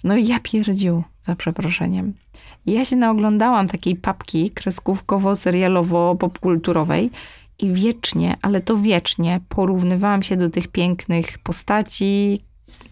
No 0.03 0.15
i 0.15 0.27
ja 0.27 0.39
pierdził, 0.39 1.03
za 1.23 1.35
przeproszeniem. 1.35 2.13
Ja 2.65 2.85
się 2.85 2.95
naoglądałam 2.95 3.67
takiej 3.67 3.95
papki 3.95 4.51
kreskówkowo-serialowo-popkulturowej 4.51 7.09
i 7.59 7.73
wiecznie, 7.73 8.37
ale 8.41 8.61
to 8.61 8.77
wiecznie 8.77 9.41
porównywałam 9.49 10.23
się 10.23 10.37
do 10.37 10.49
tych 10.49 10.67
pięknych 10.67 11.39
postaci, 11.39 12.43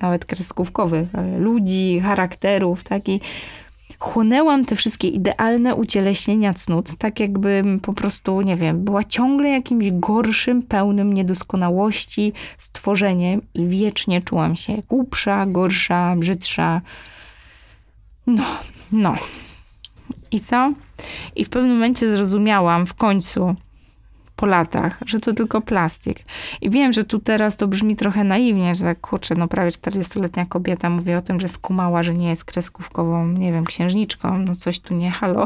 nawet 0.01 0.25
kreskówkowych, 0.25 1.07
ludzi, 1.39 1.99
charakterów, 1.99 2.83
tak? 2.83 3.09
I 3.09 3.21
chłonęłam 3.99 4.65
te 4.65 4.75
wszystkie 4.75 5.07
idealne 5.07 5.75
ucieleśnienia 5.75 6.53
cnót, 6.53 6.95
tak 6.97 7.19
jakbym 7.19 7.79
po 7.79 7.93
prostu, 7.93 8.41
nie 8.41 8.55
wiem, 8.55 8.83
była 8.83 9.03
ciągle 9.03 9.49
jakimś 9.49 9.91
gorszym, 9.91 10.61
pełnym 10.61 11.13
niedoskonałości 11.13 12.33
stworzeniem 12.57 13.41
i 13.53 13.67
wiecznie 13.67 14.21
czułam 14.21 14.55
się 14.55 14.81
głupsza, 14.89 15.45
gorsza, 15.45 16.15
brzydsza. 16.15 16.81
No, 18.27 18.45
no. 18.91 19.15
I 20.31 20.39
co? 20.39 20.73
I 21.35 21.45
w 21.45 21.49
pewnym 21.49 21.73
momencie 21.73 22.15
zrozumiałam 22.15 22.85
w 22.85 22.93
końcu, 22.93 23.55
po 24.35 24.45
latach, 24.45 24.99
że 25.05 25.19
to 25.19 25.33
tylko 25.33 25.61
plastik. 25.61 26.25
I 26.61 26.69
wiem, 26.69 26.93
że 26.93 27.03
tu 27.03 27.19
teraz 27.19 27.57
to 27.57 27.67
brzmi 27.67 27.95
trochę 27.95 28.23
naiwnie, 28.23 28.75
że 28.75 28.83
tak 28.83 29.01
kurczę, 29.01 29.35
no 29.35 29.47
prawie 29.47 29.71
40-letnia 29.71 30.45
kobieta 30.45 30.89
mówi 30.89 31.13
o 31.13 31.21
tym, 31.21 31.39
że 31.39 31.47
skumała, 31.47 32.03
że 32.03 32.13
nie 32.13 32.29
jest 32.29 32.45
kreskówkową, 32.45 33.27
nie 33.27 33.51
wiem, 33.51 33.65
księżniczką, 33.65 34.37
no 34.37 34.55
coś 34.55 34.79
tu 34.79 34.93
nie, 34.93 35.11
halo. 35.11 35.45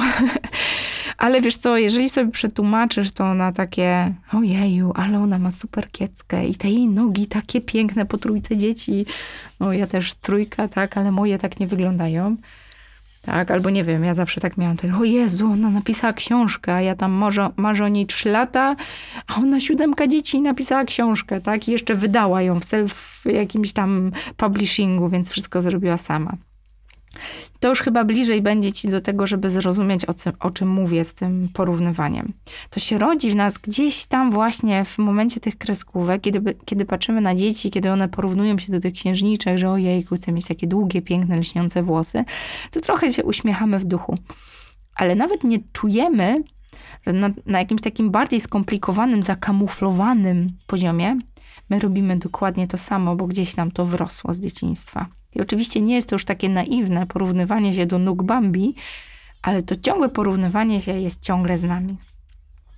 ale 1.18 1.42
wiesz 1.42 1.58
co, 1.58 1.78
jeżeli 1.78 2.10
sobie 2.10 2.32
przetłumaczysz 2.32 3.12
to 3.12 3.34
na 3.34 3.52
takie, 3.52 4.14
ojeju, 4.34 4.92
ale 4.96 5.20
ona 5.20 5.40
ma 5.40 5.52
super 5.52 5.92
kieckę 5.92 6.48
i 6.48 6.56
te 6.56 6.70
jej 6.70 6.88
nogi 6.88 7.28
takie 7.28 7.62
piękne 7.62 8.06
po 8.06 8.18
trójce 8.18 8.58
dzieci, 8.58 9.06
no 9.60 9.74
ja 9.74 9.88
też 9.88 10.14
trójka, 10.14 10.68
tak, 10.68 10.98
ale 10.98 11.12
moje 11.12 11.38
tak 11.38 11.60
nie 11.60 11.68
wyglądają 11.68 12.36
tak, 13.32 13.52
albo 13.52 13.70
nie 13.70 13.84
wiem, 13.84 14.04
ja 14.04 14.14
zawsze 14.14 14.42
tak 14.42 14.58
miałam, 14.58 14.78
ten, 14.78 14.96
o 14.96 15.04
Jezu, 15.04 15.52
ona 15.52 15.70
napisała 15.70 16.14
książkę, 16.14 16.74
a 16.74 16.82
ja 16.82 16.96
tam 16.96 17.12
może, 17.12 17.50
marzę 17.58 17.86
o 17.86 17.88
niej 17.88 18.06
trzy 18.06 18.30
lata, 18.30 18.76
a 19.28 19.36
ona 19.36 19.60
siódemka 19.60 20.08
dzieci 20.08 20.42
napisała 20.42 20.84
książkę, 20.84 21.42
tak, 21.42 21.68
i 21.68 21.72
jeszcze 21.72 21.96
wydała 21.96 22.42
ją 22.42 22.60
w 22.60 22.66
self 22.66 23.22
jakimś 23.26 23.74
tam 23.74 24.12
publishingu, 24.38 25.10
więc 25.10 25.30
wszystko 25.30 25.62
zrobiła 25.62 25.98
sama 25.98 26.49
to 27.60 27.70
już 27.70 27.82
chyba 27.82 28.04
bliżej 28.04 28.42
będzie 28.42 28.72
ci 28.72 28.88
do 28.88 29.02
tego, 29.02 29.28
żeby 29.28 29.50
zrozumieć, 29.50 30.06
o, 30.06 30.14
o 30.40 30.52
czym 30.52 30.70
mówię 30.70 31.06
z 31.06 31.14
tym 31.14 31.50
porównywaniem. 31.54 32.34
To 32.70 32.80
się 32.80 32.98
rodzi 32.98 33.32
w 33.32 33.36
nas 33.36 33.58
gdzieś 33.58 34.06
tam 34.06 34.32
właśnie 34.32 34.86
w 34.86 34.98
momencie 34.98 35.40
tych 35.40 35.58
kreskówek, 35.58 36.22
kiedy, 36.22 36.56
kiedy 36.66 36.86
patrzymy 36.86 37.22
na 37.22 37.36
dzieci, 37.36 37.72
kiedy 37.72 37.92
one 37.92 38.10
porównują 38.10 38.60
się 38.60 38.72
do 38.72 38.80
tych 38.80 38.94
księżniczek, 38.94 39.58
że 39.58 39.70
ojej, 39.70 40.06
chcę 40.16 40.32
mieć 40.32 40.48
takie 40.48 40.68
długie, 40.68 41.02
piękne, 41.02 41.40
lśniące 41.40 41.84
włosy, 41.84 42.24
to 42.72 42.82
trochę 42.82 43.12
się 43.12 43.24
uśmiechamy 43.24 43.80
w 43.80 43.86
duchu. 43.86 44.16
Ale 44.96 45.16
nawet 45.16 45.44
nie 45.44 45.60
czujemy, 45.74 46.44
że 47.08 47.14
na, 47.14 47.30
na 47.46 47.60
jakimś 47.60 47.82
takim 47.82 48.12
bardziej 48.12 48.42
skomplikowanym, 48.42 49.24
zakamuflowanym 49.24 50.52
poziomie 50.68 51.18
my 51.70 51.80
robimy 51.80 52.18
dokładnie 52.18 52.68
to 52.68 52.78
samo, 52.78 53.16
bo 53.16 53.28
gdzieś 53.28 53.56
nam 53.56 53.72
to 53.72 53.86
wrosło 53.86 54.34
z 54.34 54.40
dzieciństwa. 54.40 55.19
I 55.36 55.42
oczywiście 55.42 55.82
nie 55.82 55.96
jest 55.96 56.10
to 56.10 56.16
już 56.16 56.26
takie 56.26 56.50
naiwne 56.50 57.08
porównywanie 57.08 57.74
się 57.74 57.86
do 57.86 58.00
nóg 58.00 58.24
Bambi, 58.24 58.76
ale 59.42 59.64
to 59.64 59.76
ciągłe 59.76 60.10
porównywanie 60.10 60.82
się 60.82 60.92
jest 60.92 61.24
ciągle 61.24 61.58
z 61.58 61.64
nami. 61.64 61.98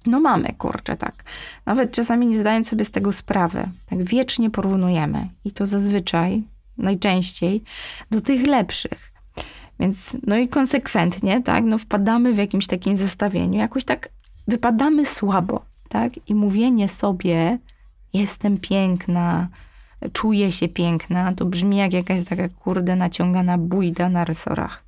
No 0.05 0.19
mamy, 0.19 0.53
kurczę, 0.57 0.97
tak. 0.97 1.23
Nawet 1.65 1.91
czasami 1.91 2.27
nie 2.27 2.39
zdając 2.39 2.67
sobie 2.67 2.85
z 2.85 2.91
tego 2.91 3.13
sprawy. 3.13 3.69
Tak 3.85 4.03
wiecznie 4.03 4.49
porównujemy. 4.49 5.27
I 5.45 5.51
to 5.51 5.67
zazwyczaj, 5.67 6.43
najczęściej, 6.77 7.63
do 8.11 8.21
tych 8.21 8.47
lepszych. 8.47 9.11
Więc, 9.79 10.17
no 10.27 10.37
i 10.37 10.47
konsekwentnie, 10.47 11.41
tak, 11.41 11.63
no 11.63 11.77
wpadamy 11.77 12.33
w 12.33 12.37
jakimś 12.37 12.67
takim 12.67 12.97
zestawieniu. 12.97 13.59
Jakoś 13.59 13.83
tak 13.83 14.09
wypadamy 14.47 15.05
słabo, 15.05 15.65
tak. 15.89 16.29
I 16.29 16.35
mówienie 16.35 16.87
sobie, 16.87 17.59
jestem 18.13 18.57
piękna, 18.57 19.47
czuję 20.13 20.51
się 20.51 20.67
piękna, 20.67 21.33
to 21.33 21.45
brzmi 21.45 21.77
jak 21.77 21.93
jakaś 21.93 22.25
taka 22.25 22.49
kurde 22.49 22.95
naciągana 22.95 23.57
bójda 23.57 24.09
na 24.09 24.25
resorach. 24.25 24.83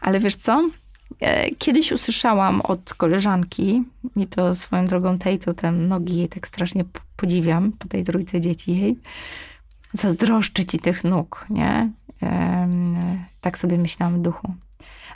Ale 0.00 0.20
wiesz 0.20 0.36
co? 0.36 0.68
E, 1.20 1.50
kiedyś 1.50 1.92
usłyszałam 1.92 2.60
od 2.60 2.94
koleżanki, 2.94 3.82
i 4.16 4.26
to 4.26 4.54
swoją 4.54 4.86
drogą 4.86 5.18
tej, 5.18 5.38
to 5.38 5.54
ten 5.54 5.88
nogi 5.88 6.16
jej 6.16 6.28
tak 6.28 6.48
strasznie 6.48 6.84
podziwiam, 7.16 7.72
po 7.72 7.88
tej 7.88 8.04
trójce 8.04 8.40
dzieci 8.40 8.76
jej, 8.76 8.98
zazdroszczę 9.92 10.64
ci 10.64 10.78
tych 10.78 11.04
nóg, 11.04 11.46
nie? 11.50 11.90
Tak 13.40 13.58
sobie 13.58 13.78
myślałam 13.78 14.18
w 14.18 14.22
duchu. 14.22 14.54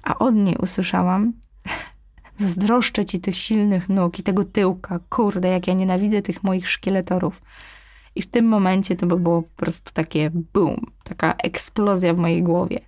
A 0.02 0.18
od 0.18 0.34
niej 0.34 0.56
usłyszałam, 0.56 1.32
zazdroszczę 2.38 3.04
ci 3.04 3.20
tych 3.20 3.36
silnych 3.36 3.88
nóg 3.88 4.18
i 4.18 4.22
tego 4.22 4.44
tyłka. 4.44 5.00
Kurde, 5.10 5.48
jak 5.48 5.66
ja 5.66 5.74
nienawidzę 5.74 6.22
tych 6.22 6.42
moich 6.42 6.70
szkieletorów. 6.70 7.42
I 8.14 8.22
w 8.22 8.26
tym 8.26 8.48
momencie 8.48 8.96
to 8.96 9.06
by 9.06 9.16
było 9.16 9.42
po 9.42 9.56
prostu 9.56 9.92
takie 9.92 10.30
boom, 10.54 10.86
taka 11.04 11.34
eksplozja 11.34 12.14
w 12.14 12.18
mojej 12.18 12.42
głowie. 12.42 12.80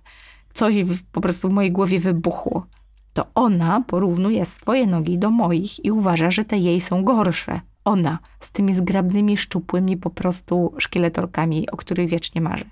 Coś 0.53 0.83
w, 0.83 1.03
po 1.03 1.21
prostu 1.21 1.49
w 1.49 1.53
mojej 1.53 1.71
głowie 1.71 1.99
wybuchło. 1.99 2.65
To 3.13 3.27
ona 3.35 3.83
porównuje 3.87 4.45
swoje 4.45 4.87
nogi 4.87 5.17
do 5.17 5.31
moich 5.31 5.85
i 5.85 5.91
uważa, 5.91 6.31
że 6.31 6.45
te 6.45 6.57
jej 6.57 6.81
są 6.81 7.03
gorsze. 7.03 7.61
Ona 7.85 8.19
z 8.39 8.51
tymi 8.51 8.73
zgrabnymi, 8.73 9.37
szczupłymi 9.37 9.97
po 9.97 10.09
prostu 10.09 10.73
szkieletorkami, 10.77 11.69
o 11.71 11.77
których 11.77 12.09
wiecznie 12.09 12.41
marzę. 12.41 12.65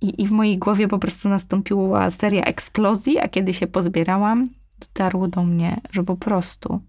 I, 0.00 0.22
I 0.22 0.26
w 0.26 0.30
mojej 0.30 0.58
głowie 0.58 0.88
po 0.88 0.98
prostu 0.98 1.28
nastąpiła 1.28 2.10
seria 2.10 2.44
eksplozji, 2.44 3.18
a 3.18 3.28
kiedy 3.28 3.54
się 3.54 3.66
pozbierałam, 3.66 4.48
dotarło 4.78 5.28
do 5.28 5.44
mnie, 5.44 5.80
że 5.92 6.02
po 6.02 6.16
prostu 6.16 6.80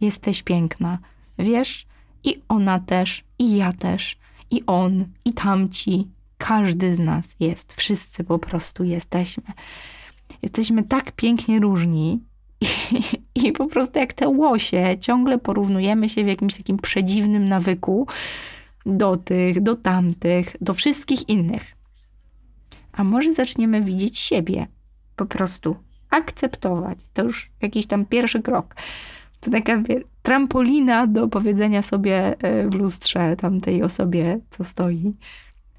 jesteś 0.00 0.42
piękna. 0.42 0.98
Wiesz, 1.38 1.86
i 2.24 2.42
ona 2.48 2.78
też, 2.78 3.24
i 3.38 3.56
ja 3.56 3.72
też, 3.72 4.18
i 4.50 4.62
on, 4.66 5.04
i 5.24 5.32
tamci. 5.32 6.08
Każdy 6.38 6.94
z 6.94 6.98
nas 6.98 7.36
jest. 7.40 7.72
Wszyscy 7.72 8.24
po 8.24 8.38
prostu 8.38 8.84
jesteśmy. 8.84 9.44
Jesteśmy 10.42 10.82
tak 10.82 11.12
pięknie 11.12 11.60
różni 11.60 12.20
i, 12.60 12.66
i 13.48 13.52
po 13.52 13.66
prostu 13.66 13.98
jak 13.98 14.12
te 14.12 14.28
łosie 14.28 14.96
ciągle 15.00 15.38
porównujemy 15.38 16.08
się 16.08 16.24
w 16.24 16.26
jakimś 16.26 16.54
takim 16.54 16.78
przedziwnym 16.78 17.48
nawyku 17.48 18.06
do 18.86 19.16
tych, 19.16 19.62
do 19.62 19.76
tamtych, 19.76 20.56
do 20.60 20.74
wszystkich 20.74 21.28
innych. 21.28 21.76
A 22.92 23.04
może 23.04 23.32
zaczniemy 23.32 23.80
widzieć 23.80 24.18
siebie, 24.18 24.66
po 25.16 25.26
prostu 25.26 25.76
akceptować. 26.10 26.98
To 27.12 27.22
już 27.22 27.50
jakiś 27.62 27.86
tam 27.86 28.04
pierwszy 28.04 28.42
krok. 28.42 28.74
To 29.40 29.50
taka 29.50 29.82
trampolina 30.22 31.06
do 31.06 31.28
powiedzenia 31.28 31.82
sobie 31.82 32.36
e, 32.38 32.68
w 32.68 32.74
lustrze 32.74 33.36
tamtej 33.36 33.82
osobie, 33.82 34.40
co 34.50 34.64
stoi. 34.64 35.12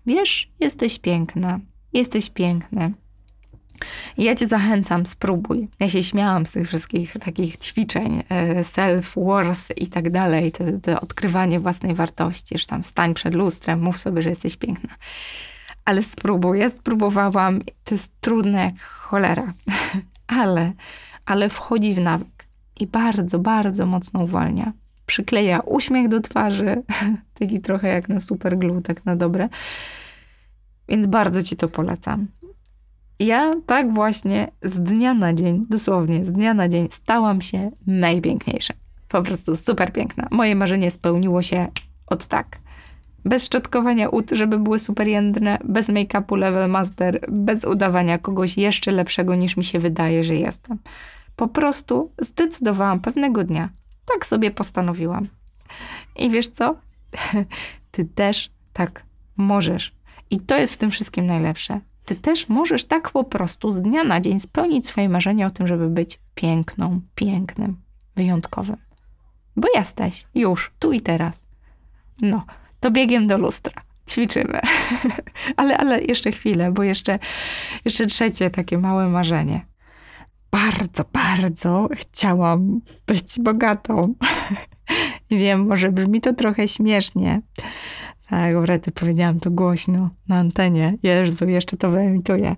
Wiesz, 0.05 0.51
jesteś 0.59 0.99
piękna, 0.99 1.59
jesteś 1.93 2.29
piękny. 2.29 2.93
I 4.17 4.23
ja 4.23 4.35
cię 4.35 4.47
zachęcam, 4.47 5.05
spróbuj. 5.05 5.67
Ja 5.79 5.89
się 5.89 6.03
śmiałam 6.03 6.45
z 6.45 6.51
tych 6.51 6.67
wszystkich 6.67 7.13
takich 7.19 7.57
ćwiczeń, 7.57 8.23
e, 8.29 8.61
self-worth 8.61 9.73
i 9.77 9.87
tak 9.87 10.09
dalej, 10.09 10.51
te, 10.51 10.79
te 10.79 11.01
odkrywanie 11.01 11.59
własnej 11.59 11.95
wartości, 11.95 12.57
że 12.57 12.65
tam 12.65 12.83
stań 12.83 13.13
przed 13.13 13.35
lustrem, 13.35 13.81
mów 13.81 13.97
sobie, 13.97 14.21
że 14.21 14.29
jesteś 14.29 14.57
piękna. 14.57 14.95
Ale 15.85 16.01
spróbuj, 16.01 16.59
ja 16.59 16.69
spróbowałam, 16.69 17.61
to 17.83 17.95
jest 17.95 18.11
trudne 18.21 18.63
jak 18.63 18.81
cholera, 18.81 19.53
ale, 20.27 20.73
ale 21.25 21.49
wchodzi 21.49 21.93
w 21.93 21.99
nawyk 21.99 22.27
i 22.81 22.87
bardzo, 22.87 23.39
bardzo 23.39 23.85
mocno 23.85 24.23
uwalnia. 24.23 24.73
Przykleja 25.05 25.59
uśmiech 25.59 26.07
do 26.07 26.21
twarzy, 26.21 26.83
taki 27.39 27.59
trochę 27.59 27.87
jak 27.87 28.09
na 28.09 28.19
super 28.19 28.57
glue, 28.57 28.81
tak 28.81 29.05
na 29.05 29.15
dobre. 29.15 29.49
Więc 30.89 31.07
bardzo 31.07 31.43
ci 31.43 31.55
to 31.55 31.67
polecam. 31.67 32.27
Ja 33.19 33.53
tak 33.65 33.93
właśnie 33.93 34.51
z 34.63 34.79
dnia 34.79 35.13
na 35.13 35.33
dzień, 35.33 35.65
dosłownie 35.69 36.25
z 36.25 36.31
dnia 36.31 36.53
na 36.53 36.69
dzień, 36.69 36.87
stałam 36.91 37.41
się 37.41 37.71
najpiękniejsza. 37.87 38.73
Po 39.07 39.21
prostu 39.23 39.55
super 39.55 39.93
piękna. 39.93 40.27
Moje 40.31 40.55
marzenie 40.55 40.91
spełniło 40.91 41.41
się 41.41 41.67
od 42.07 42.27
tak. 42.27 42.59
Bez 43.25 43.45
szczotkowania 43.45 44.09
ud, 44.09 44.31
żeby 44.31 44.59
były 44.59 44.79
super 44.79 45.07
jędrne, 45.07 45.57
bez 45.63 45.89
make-upu 45.89 46.37
level 46.37 46.69
master, 46.69 47.19
bez 47.29 47.65
udawania 47.65 48.17
kogoś 48.17 48.57
jeszcze 48.57 48.91
lepszego 48.91 49.35
niż 49.35 49.57
mi 49.57 49.63
się 49.63 49.79
wydaje, 49.79 50.23
że 50.23 50.35
jestem. 50.35 50.77
Po 51.41 51.47
prostu 51.47 52.11
zdecydowałam 52.21 52.99
pewnego 52.99 53.43
dnia. 53.43 53.69
Tak 54.05 54.25
sobie 54.25 54.51
postanowiłam. 54.51 55.27
I 56.15 56.29
wiesz 56.29 56.47
co? 56.47 56.75
Ty 57.91 58.05
też 58.05 58.51
tak 58.73 59.03
możesz. 59.37 59.95
I 60.29 60.39
to 60.39 60.57
jest 60.57 60.73
w 60.73 60.77
tym 60.77 60.91
wszystkim 60.91 61.25
najlepsze. 61.25 61.79
Ty 62.05 62.15
też 62.15 62.49
możesz 62.49 62.85
tak 62.85 63.11
po 63.11 63.23
prostu 63.23 63.71
z 63.71 63.81
dnia 63.81 64.03
na 64.03 64.21
dzień 64.21 64.39
spełnić 64.39 64.87
swoje 64.87 65.09
marzenie 65.09 65.47
o 65.47 65.49
tym, 65.49 65.67
żeby 65.67 65.89
być 65.89 66.19
piękną, 66.35 67.01
pięknym, 67.15 67.81
wyjątkowym. 68.15 68.77
Bo 69.55 69.67
jesteś 69.75 70.27
już, 70.35 70.71
tu 70.79 70.91
i 70.91 71.01
teraz. 71.01 71.43
No, 72.21 72.45
to 72.79 72.91
biegiem 72.91 73.27
do 73.27 73.37
lustra. 73.37 73.81
Ćwiczymy. 74.09 74.59
ale, 75.57 75.77
ale 75.77 76.01
jeszcze 76.01 76.31
chwilę, 76.31 76.71
bo 76.71 76.83
jeszcze, 76.83 77.19
jeszcze 77.85 78.07
trzecie 78.07 78.49
takie 78.49 78.77
małe 78.77 79.07
marzenie. 79.07 79.70
Bardzo, 80.61 81.05
bardzo 81.13 81.89
chciałam 81.93 82.81
być 83.07 83.39
bogatą. 83.39 84.13
Wiem, 85.31 85.67
może 85.67 85.91
brzmi 85.91 86.21
to 86.21 86.33
trochę 86.33 86.67
śmiesznie, 86.67 87.41
tak, 88.29 88.57
wrety 88.57 88.91
powiedziałam 88.91 89.39
to 89.39 89.51
głośno 89.51 90.09
na 90.27 90.35
antenie. 90.37 90.97
Jezu, 91.03 91.49
jeszcze 91.49 91.77
to 91.77 91.89
wyemituję. 91.89 92.55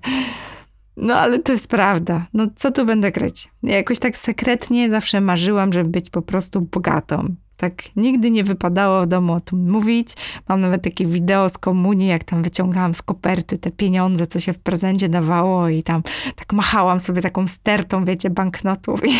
No 0.98 1.16
ale 1.16 1.40
to 1.40 1.52
jest 1.52 1.68
prawda. 1.68 2.28
No 2.34 2.48
co 2.56 2.72
tu 2.72 2.86
będę 2.86 3.12
kryć? 3.12 3.52
Ja 3.64 3.76
jakoś 3.76 4.00
tak 4.00 4.18
sekretnie 4.18 4.90
zawsze 4.90 5.22
marzyłam, 5.22 5.74
żeby 5.74 5.90
być 5.90 6.10
po 6.10 6.22
prostu 6.22 6.62
bogatą. 6.62 7.36
Tak 7.64 7.96
nigdy 7.96 8.32
nie 8.32 8.44
wypadało 8.44 9.04
w 9.04 9.08
domu 9.08 9.34
o 9.34 9.40
tym 9.40 9.72
mówić. 9.72 10.10
Mam 10.50 10.62
nawet 10.62 10.84
takie 10.84 11.06
wideo 11.06 11.50
z 11.50 11.58
komunii, 11.58 12.08
jak 12.08 12.24
tam 12.24 12.44
wyciągałam 12.44 12.94
z 12.94 13.02
koperty 13.02 13.58
te 13.58 13.72
pieniądze, 13.72 14.28
co 14.28 14.40
się 14.40 14.54
w 14.54 14.60
prezencie 14.60 15.10
dawało 15.10 15.70
i 15.70 15.84
tam 15.84 16.04
tak 16.36 16.54
machałam 16.54 17.00
sobie 17.00 17.22
taką 17.22 17.48
stertą, 17.48 18.06
wiecie, 18.06 18.30
banknotów. 18.30 19.02
I 19.08 19.14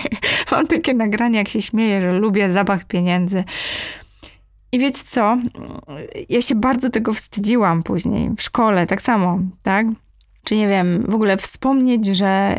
mam 0.52 0.66
takie 0.66 0.94
nagranie, 0.94 1.38
jak 1.38 1.48
się 1.48 1.62
śmieję, 1.62 2.02
że 2.02 2.12
lubię 2.12 2.52
zapach 2.52 2.84
pieniędzy. 2.84 3.44
I 4.72 4.78
wiecie 4.78 5.02
co? 5.06 5.38
Ja 6.28 6.42
się 6.42 6.54
bardzo 6.54 6.90
tego 6.90 7.12
wstydziłam 7.12 7.82
później 7.82 8.30
w 8.36 8.42
szkole, 8.42 8.86
tak 8.86 9.02
samo, 9.02 9.38
tak? 9.62 9.86
Czy 10.44 10.56
nie 10.56 10.68
wiem, 10.68 11.04
w 11.08 11.14
ogóle 11.14 11.36
wspomnieć, 11.36 12.06
że, 12.06 12.54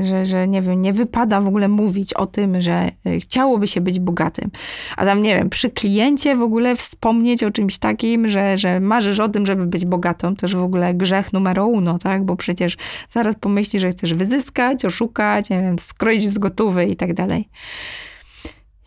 y, 0.00 0.04
że, 0.04 0.26
że 0.26 0.48
nie 0.48 0.62
wiem, 0.62 0.82
nie 0.82 0.92
wypada 0.92 1.40
w 1.40 1.46
ogóle 1.46 1.68
mówić 1.68 2.14
o 2.14 2.26
tym, 2.26 2.60
że 2.60 2.90
y, 3.06 3.20
chciałoby 3.20 3.66
się 3.66 3.80
być 3.80 4.00
bogatym. 4.00 4.50
A 4.96 5.04
tam, 5.04 5.22
nie 5.22 5.36
wiem, 5.36 5.50
przy 5.50 5.70
kliencie 5.70 6.36
w 6.36 6.42
ogóle 6.42 6.76
wspomnieć 6.76 7.44
o 7.44 7.50
czymś 7.50 7.78
takim, 7.78 8.28
że, 8.28 8.58
że 8.58 8.80
marzysz 8.80 9.20
o 9.20 9.28
tym, 9.28 9.46
żeby 9.46 9.66
być 9.66 9.84
bogatą, 9.84 10.34
już 10.42 10.56
w 10.56 10.62
ogóle 10.62 10.94
grzech 10.94 11.32
numer 11.32 11.58
uno, 11.58 11.98
tak? 11.98 12.24
Bo 12.24 12.36
przecież 12.36 12.76
zaraz 13.10 13.36
pomyśli, 13.36 13.80
że 13.80 13.90
chcesz 13.90 14.14
wyzyskać, 14.14 14.84
oszukać, 14.84 15.50
nie 15.50 15.60
wiem, 15.60 15.78
skroić 15.78 16.30
z 16.32 16.38
gotówy 16.38 16.84
i 16.84 16.96
tak 16.96 17.14
dalej. 17.14 17.48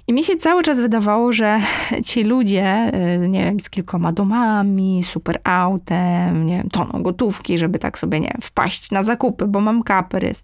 I 0.08 0.14
mi 0.14 0.24
się 0.24 0.38
cały 0.38 0.64
czas 0.64 0.80
wydawało, 0.80 1.34
że 1.34 1.60
ci 2.06 2.24
ludzie, 2.24 2.92
y, 3.24 3.28
nie 3.28 3.44
wiem, 3.44 3.60
z 3.60 3.70
kilkoma 3.70 4.12
domami, 4.12 5.04
super 5.04 5.40
autem, 5.44 6.46
nie 6.46 6.58
wiem, 6.58 6.70
toną 6.70 7.04
gotówki, 7.04 7.58
żeby 7.58 7.80
tak 7.80 8.00
sobie, 8.00 8.20
nie 8.20 8.28
wiem, 8.28 8.42
wpaść 8.42 8.92
na 8.92 9.04
zakupy, 9.04 9.46
bo 9.48 9.60
mam 9.60 9.84
kaprys. 9.84 10.44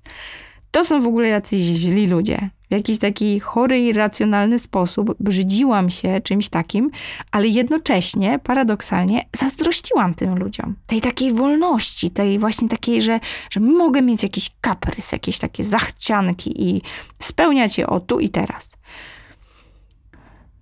To 0.71 0.85
są 0.85 1.01
w 1.01 1.07
ogóle 1.07 1.27
jacyś 1.27 1.61
źli 1.61 2.07
ludzie. 2.07 2.49
W 2.69 2.73
jakiś 2.73 2.99
taki 2.99 3.39
chory, 3.39 3.79
irracjonalny 3.79 4.59
sposób 4.59 5.15
brzydziłam 5.19 5.89
się 5.89 6.21
czymś 6.21 6.49
takim, 6.49 6.91
ale 7.31 7.47
jednocześnie, 7.47 8.39
paradoksalnie, 8.43 9.25
zazdrościłam 9.35 10.13
tym 10.13 10.39
ludziom. 10.39 10.75
Tej 10.87 11.01
takiej 11.01 11.33
wolności, 11.33 12.09
tej 12.09 12.39
właśnie 12.39 12.69
takiej, 12.69 13.01
że, 13.01 13.19
że 13.49 13.59
mogę 13.59 14.01
mieć 14.01 14.23
jakiś 14.23 14.51
kaprys, 14.61 15.11
jakieś 15.11 15.39
takie 15.39 15.63
zachcianki 15.63 16.69
i 16.69 16.81
spełniać 17.19 17.77
je 17.77 17.87
o 17.87 17.99
tu 17.99 18.19
i 18.19 18.29
teraz. 18.29 18.71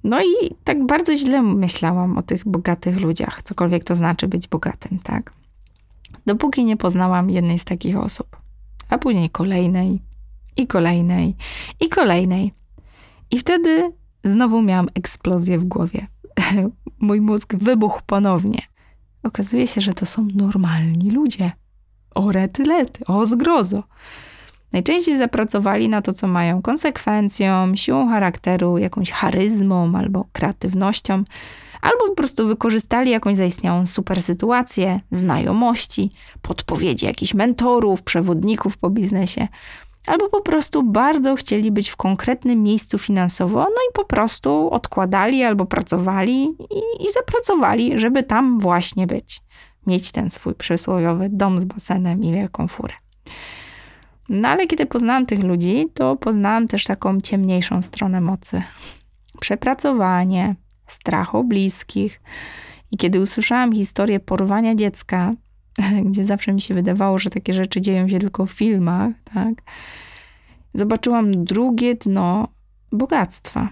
No 0.04 0.22
i 0.22 0.56
tak 0.64 0.86
bardzo 0.86 1.16
źle 1.16 1.42
myślałam 1.42 2.18
o 2.18 2.22
tych 2.22 2.48
bogatych 2.48 3.02
ludziach, 3.02 3.42
cokolwiek 3.44 3.84
to 3.84 3.96
znaczy 3.96 4.28
być 4.28 4.48
bogatym, 4.48 5.00
tak? 5.00 5.34
Dopóki 6.26 6.64
nie 6.64 6.78
poznałam 6.78 7.30
jednej 7.30 7.60
z 7.60 7.66
takich 7.66 7.98
osób, 7.98 8.38
a 8.90 8.98
później 8.98 9.30
kolejnej, 9.30 10.00
i 10.58 10.68
kolejnej, 10.68 11.36
i 11.80 11.90
kolejnej. 11.90 12.54
I 13.32 13.40
wtedy 13.40 13.92
znowu 14.24 14.62
miałam 14.62 14.88
eksplozję 14.96 15.60
w 15.60 15.64
głowie. 15.64 16.08
Mój 17.00 17.22
mózg 17.22 17.56
wybuchł 17.56 18.02
ponownie. 18.06 18.62
Okazuje 19.24 19.68
się, 19.68 19.82
że 19.82 19.94
to 19.94 20.06
są 20.06 20.28
normalni 20.36 21.12
ludzie. 21.12 21.52
O 22.16 22.32
rety 22.32 22.64
lety, 22.64 23.06
o 23.06 23.26
zgrozo. 23.26 23.84
Najczęściej 24.73 25.17
zapracowali 25.17 25.89
na 25.89 26.01
to, 26.01 26.13
co 26.13 26.27
mają 26.27 26.62
konsekwencją, 26.62 27.75
siłą 27.75 28.10
charakteru, 28.10 28.77
jakąś 28.77 29.12
charyzmą 29.12 29.91
albo 29.97 30.25
kreatywnością, 30.34 31.23
albo 31.82 32.08
po 32.08 32.15
prostu 32.15 32.47
wykorzystali 32.47 33.12
jakąś 33.12 33.38
zaistniałą 33.38 33.86
super 33.86 34.21
sytuację, 34.21 34.99
znajomości, 35.12 36.12
podpowiedzi 36.41 37.05
jakichś 37.05 37.34
mentorów, 37.34 38.03
przewodników 38.03 38.77
po 38.77 38.89
biznesie, 38.89 39.47
albo 40.08 40.29
po 40.29 40.41
prostu 40.41 40.84
bardzo 40.84 41.36
chcieli 41.36 41.71
być 41.71 41.89
w 41.89 41.95
konkretnym 41.95 42.63
miejscu 42.63 42.97
finansowo, 42.97 43.60
no 43.60 43.82
i 43.89 43.93
po 43.93 44.05
prostu 44.05 44.69
odkładali 44.69 45.43
albo 45.43 45.65
pracowali 45.65 46.43
i, 46.43 47.05
i 47.08 47.12
zapracowali, 47.12 47.99
żeby 47.99 48.23
tam 48.23 48.60
właśnie 48.60 49.08
być. 49.08 49.41
Mieć 49.88 50.12
ten 50.12 50.29
swój 50.29 50.55
przysłowiowy 50.55 51.29
dom 51.29 51.60
z 51.60 51.65
basenem 51.65 52.23
i 52.23 52.34
wielką 52.34 52.67
furę. 52.67 52.93
No 54.30 54.50
ale 54.50 54.68
kiedy 54.68 54.86
poznałam 54.86 55.26
tych 55.26 55.44
ludzi, 55.44 55.86
to 55.94 56.15
poznałam 56.15 56.68
też 56.68 56.84
taką 56.84 57.22
ciemniejszą 57.22 57.82
stronę 57.82 58.22
mocy. 58.22 58.62
Przepracowanie, 59.39 60.56
strach 60.88 61.36
o 61.36 61.44
bliskich. 61.44 62.22
I 62.92 62.98
kiedy 62.98 63.22
usłyszałam 63.22 63.74
historię 63.74 64.20
porwania 64.20 64.76
dziecka, 64.76 65.34
gdzie 66.06 66.26
zawsze 66.26 66.54
mi 66.54 66.62
się 66.62 66.74
wydawało, 66.74 67.20
że 67.20 67.30
takie 67.30 67.54
rzeczy 67.54 67.82
dzieją 67.82 68.10
się 68.10 68.20
tylko 68.20 68.46
w 68.46 68.52
filmach, 68.52 69.12
tak? 69.34 69.54
Zobaczyłam 70.74 71.44
drugie 71.44 71.96
dno 71.96 72.48
bogactwa. 72.92 73.70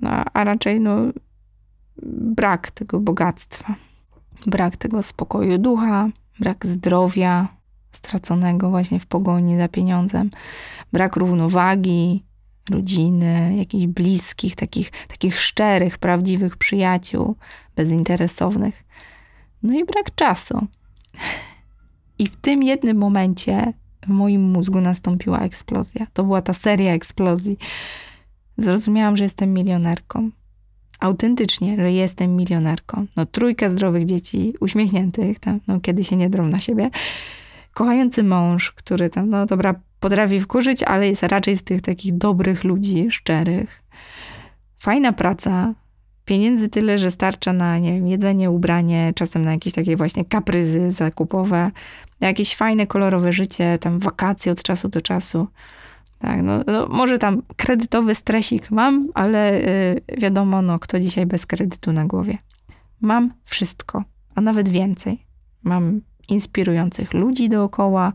No, 0.00 0.10
a 0.32 0.44
raczej 0.44 0.80
no, 0.80 0.96
brak 2.06 2.70
tego 2.70 3.00
bogactwa. 3.00 3.74
Brak 4.46 4.76
tego 4.76 5.02
spokoju 5.02 5.58
ducha, 5.58 6.08
brak 6.40 6.66
zdrowia, 6.66 7.55
straconego 7.92 8.70
właśnie 8.70 9.00
w 9.00 9.06
pogoni 9.06 9.58
za 9.58 9.68
pieniądzem, 9.68 10.30
brak 10.92 11.16
równowagi, 11.16 12.24
rodziny, 12.70 13.54
jakichś 13.56 13.86
bliskich, 13.86 14.56
takich, 14.56 14.92
takich 15.08 15.40
szczerych, 15.40 15.98
prawdziwych 15.98 16.56
przyjaciół, 16.56 17.36
bezinteresownych. 17.76 18.84
No 19.62 19.74
i 19.74 19.84
brak 19.84 20.14
czasu. 20.14 20.66
I 22.18 22.26
w 22.26 22.36
tym 22.36 22.62
jednym 22.62 22.96
momencie 22.96 23.72
w 24.06 24.08
moim 24.08 24.50
mózgu 24.50 24.80
nastąpiła 24.80 25.40
eksplozja. 25.40 26.06
To 26.12 26.24
była 26.24 26.42
ta 26.42 26.54
seria 26.54 26.92
eksplozji. 26.92 27.58
Zrozumiałam, 28.58 29.16
że 29.16 29.24
jestem 29.24 29.52
milionerką. 29.52 30.30
Autentycznie, 31.00 31.76
że 31.76 31.92
jestem 31.92 32.36
milionerką. 32.36 33.06
No 33.16 33.26
trójka 33.26 33.70
zdrowych 33.70 34.04
dzieci, 34.04 34.54
uśmiechniętych, 34.60 35.38
tam, 35.38 35.60
no 35.66 35.80
kiedy 35.80 36.04
się 36.04 36.16
nie 36.16 36.30
drą 36.30 36.48
na 36.48 36.60
siebie 36.60 36.90
kochający 37.76 38.22
mąż, 38.22 38.72
który 38.72 39.10
tam, 39.10 39.30
no 39.30 39.46
dobra, 39.46 39.74
potrafi 40.00 40.40
wkurzyć, 40.40 40.82
ale 40.82 41.08
jest 41.08 41.22
raczej 41.22 41.56
z 41.56 41.62
tych 41.64 41.82
takich 41.82 42.18
dobrych 42.18 42.64
ludzi, 42.64 43.10
szczerych. 43.10 43.82
fajna 44.78 45.12
praca, 45.12 45.74
pieniędzy 46.24 46.68
tyle, 46.68 46.98
że 46.98 47.10
starcza 47.10 47.52
na 47.52 47.78
nie 47.78 47.92
wiem, 47.92 48.08
jedzenie, 48.08 48.50
ubranie, 48.50 49.12
czasem 49.14 49.44
na 49.44 49.50
jakieś 49.52 49.72
takie 49.72 49.96
właśnie 49.96 50.24
kapryzy 50.24 50.92
zakupowe, 50.92 51.70
na 52.20 52.26
jakieś 52.26 52.56
fajne, 52.56 52.86
kolorowe 52.86 53.32
życie, 53.32 53.78
tam 53.78 53.98
wakacje 53.98 54.52
od 54.52 54.62
czasu 54.62 54.88
do 54.88 55.00
czasu. 55.00 55.46
Tak, 56.18 56.42
no, 56.42 56.64
no 56.66 56.86
może 56.90 57.18
tam 57.18 57.42
kredytowy 57.56 58.14
stresik 58.14 58.70
mam, 58.70 59.08
ale 59.14 59.60
yy, 60.08 60.18
wiadomo, 60.18 60.62
no 60.62 60.78
kto 60.78 61.00
dzisiaj 61.00 61.26
bez 61.26 61.46
kredytu 61.46 61.92
na 61.92 62.04
głowie. 62.04 62.38
Mam 63.00 63.32
wszystko, 63.44 64.04
a 64.34 64.40
nawet 64.40 64.68
więcej. 64.68 65.26
Mam 65.62 66.00
inspirujących 66.28 67.14
ludzi 67.14 67.48
dookoła, 67.48 68.12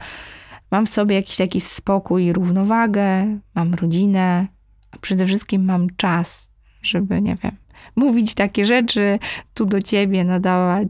mam 0.71 0.85
w 0.85 0.89
sobie 0.89 1.15
jakiś 1.15 1.37
taki 1.37 1.61
spokój 1.61 2.33
równowagę, 2.33 3.37
mam 3.55 3.73
rodzinę, 3.73 4.47
a 4.91 4.97
przede 4.97 5.25
wszystkim 5.25 5.65
mam 5.65 5.87
czas, 5.95 6.49
żeby, 6.81 7.21
nie 7.21 7.35
wiem, 7.43 7.55
mówić 7.95 8.33
takie 8.33 8.65
rzeczy, 8.65 9.19
tu 9.53 9.65
do 9.65 9.81
ciebie 9.81 10.23
nadawać, 10.23 10.87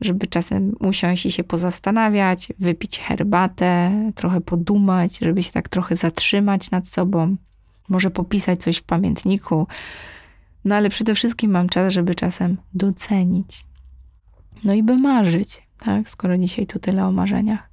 żeby 0.00 0.26
czasem 0.26 0.72
usiąść 0.80 1.26
i 1.26 1.32
się 1.32 1.44
pozastanawiać, 1.44 2.52
wypić 2.58 2.98
herbatę, 2.98 3.92
trochę 4.14 4.40
podumać, 4.40 5.18
żeby 5.18 5.42
się 5.42 5.52
tak 5.52 5.68
trochę 5.68 5.96
zatrzymać 5.96 6.70
nad 6.70 6.88
sobą, 6.88 7.36
może 7.88 8.10
popisać 8.10 8.60
coś 8.60 8.76
w 8.76 8.82
pamiętniku. 8.82 9.66
No 10.64 10.74
ale 10.74 10.90
przede 10.90 11.14
wszystkim 11.14 11.50
mam 11.50 11.68
czas, 11.68 11.92
żeby 11.92 12.14
czasem 12.14 12.56
docenić. 12.74 13.66
No 14.64 14.74
i 14.74 14.82
by 14.82 14.96
marzyć, 14.96 15.62
tak? 15.80 16.08
Skoro 16.08 16.38
dzisiaj 16.38 16.66
tu 16.66 16.78
tyle 16.78 17.06
o 17.06 17.12
marzeniach. 17.12 17.70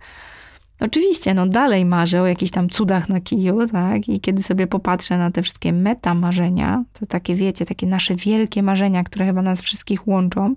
Oczywiście, 0.80 1.34
no 1.34 1.48
dalej 1.48 1.86
marzę 1.86 2.22
o 2.22 2.28
jakichś 2.28 2.52
tam 2.52 2.70
cudach 2.70 3.10
na 3.10 3.22
kiju, 3.22 3.67
tak? 3.67 4.10
I 4.10 4.20
kiedy 4.20 4.43
sobie 4.43 4.67
popatrzę 4.67 5.17
na 5.17 5.32
te 5.32 5.41
wszystkie 5.41 5.74
meta 5.74 6.13
marzenia, 6.13 6.84
to 7.00 7.06
takie 7.06 7.36
wiecie, 7.36 7.65
takie 7.65 7.88
nasze 7.88 8.15
wielkie 8.15 8.63
marzenia, 8.63 9.04
które 9.04 9.26
chyba 9.26 9.41
nas 9.41 9.62
wszystkich 9.62 10.08
łączą, 10.08 10.56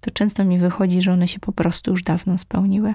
to 0.00 0.10
często 0.10 0.44
mi 0.44 0.58
wychodzi, 0.58 1.02
że 1.02 1.12
one 1.12 1.28
się 1.28 1.38
po 1.38 1.52
prostu 1.52 1.90
już 1.90 2.02
dawno 2.02 2.38
spełniły. 2.38 2.94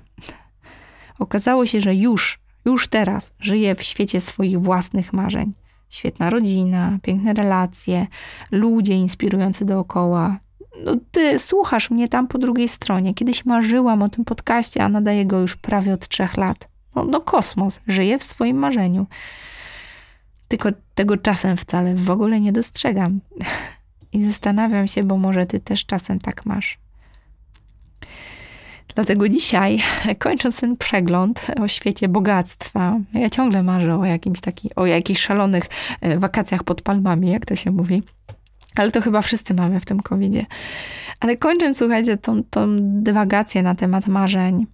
Okazało 1.20 1.66
się, 1.66 1.82
że 1.82 1.96
już, 1.96 2.40
już 2.66 2.88
teraz 2.88 3.34
żyję 3.40 3.76
w 3.76 3.84
świecie 3.84 4.22
swoich 4.22 4.62
własnych 4.62 5.14
marzeń. 5.14 5.54
Świetna 5.90 6.30
rodzina, 6.30 7.00
piękne 7.02 7.34
relacje, 7.34 8.08
ludzie 8.52 8.94
inspirujący 8.94 9.66
dookoła, 9.66 10.40
no 10.84 10.96
ty 11.12 11.40
słuchasz 11.40 11.92
mnie 11.92 12.08
tam 12.08 12.28
po 12.28 12.38
drugiej 12.38 12.68
stronie. 12.68 13.14
Kiedyś 13.14 13.46
marzyłam 13.46 14.02
o 14.02 14.10
tym 14.10 14.26
podcaście, 14.26 14.84
a 14.84 14.90
nadaję 14.90 15.26
go 15.26 15.40
już 15.40 15.56
prawie 15.56 15.94
od 15.94 16.08
trzech 16.08 16.38
lat. 16.38 16.68
No, 16.96 17.06
no 17.06 17.22
kosmos, 17.22 17.80
żyje 17.88 18.20
w 18.20 18.24
swoim 18.24 18.58
marzeniu. 18.58 19.08
Tylko 20.48 20.70
tego 20.96 21.18
czasem 21.18 21.58
wcale 21.58 21.96
w 21.96 22.10
ogóle 22.10 22.40
nie 22.40 22.52
dostrzegam. 22.52 23.20
I 24.14 24.26
zastanawiam 24.26 24.88
się, 24.88 25.04
bo 25.04 25.18
może 25.18 25.46
ty 25.46 25.60
też 25.60 25.86
czasem 25.86 26.20
tak 26.20 26.46
masz. 26.46 26.78
Dlatego 28.96 29.30
dzisiaj, 29.30 29.80
kończąc 30.20 30.60
ten 30.60 30.78
przegląd 30.78 31.48
o 31.62 31.68
świecie 31.68 32.08
bogactwa, 32.08 33.00
ja 33.14 33.30
ciągle 33.30 33.64
marzę 33.64 34.00
o 34.00 34.06
jakimś 34.06 34.42
taki, 34.42 34.76
o 34.76 34.86
jakichś 34.86 35.22
szalonych 35.22 35.64
e, 36.02 36.18
wakacjach 36.18 36.64
pod 36.64 36.82
palmami, 36.82 37.30
jak 37.30 37.46
to 37.46 37.56
się 37.56 37.72
mówi. 37.72 38.04
Ale 38.76 38.92
to 38.92 39.02
chyba 39.02 39.22
wszyscy 39.22 39.54
mamy 39.54 39.80
w 39.80 39.86
tym 39.86 40.00
COVID-zie. 40.00 40.46
Ale 41.20 41.38
kończąc, 41.38 41.78
słuchajcie, 41.78 42.18
tą, 42.18 42.44
tą 42.44 42.68
dywagację 42.80 43.64
na 43.64 43.76
temat 43.76 44.08
marzeń, 44.08 44.66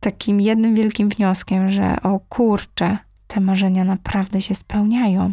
takim 0.00 0.40
jednym 0.40 0.74
wielkim 0.74 1.08
wnioskiem, 1.08 1.70
że 1.70 1.96
o 2.02 2.20
kurczę, 2.20 2.98
te 3.26 3.40
marzenia 3.40 3.84
naprawdę 3.84 4.40
się 4.40 4.54
spełniają. 4.54 5.32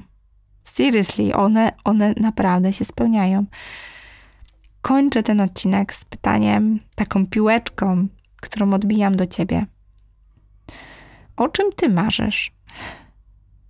Seriously, 0.63 1.35
one, 1.35 1.71
one 1.83 2.13
naprawdę 2.17 2.73
się 2.73 2.85
spełniają. 2.85 3.45
Kończę 4.81 5.23
ten 5.23 5.41
odcinek 5.41 5.93
z 5.93 6.05
pytaniem, 6.05 6.79
taką 6.95 7.27
piłeczką, 7.27 8.07
którą 8.41 8.73
odbijam 8.73 9.15
do 9.15 9.25
ciebie. 9.25 9.65
O 11.37 11.49
czym 11.49 11.65
ty 11.75 11.89
marzysz? 11.89 12.51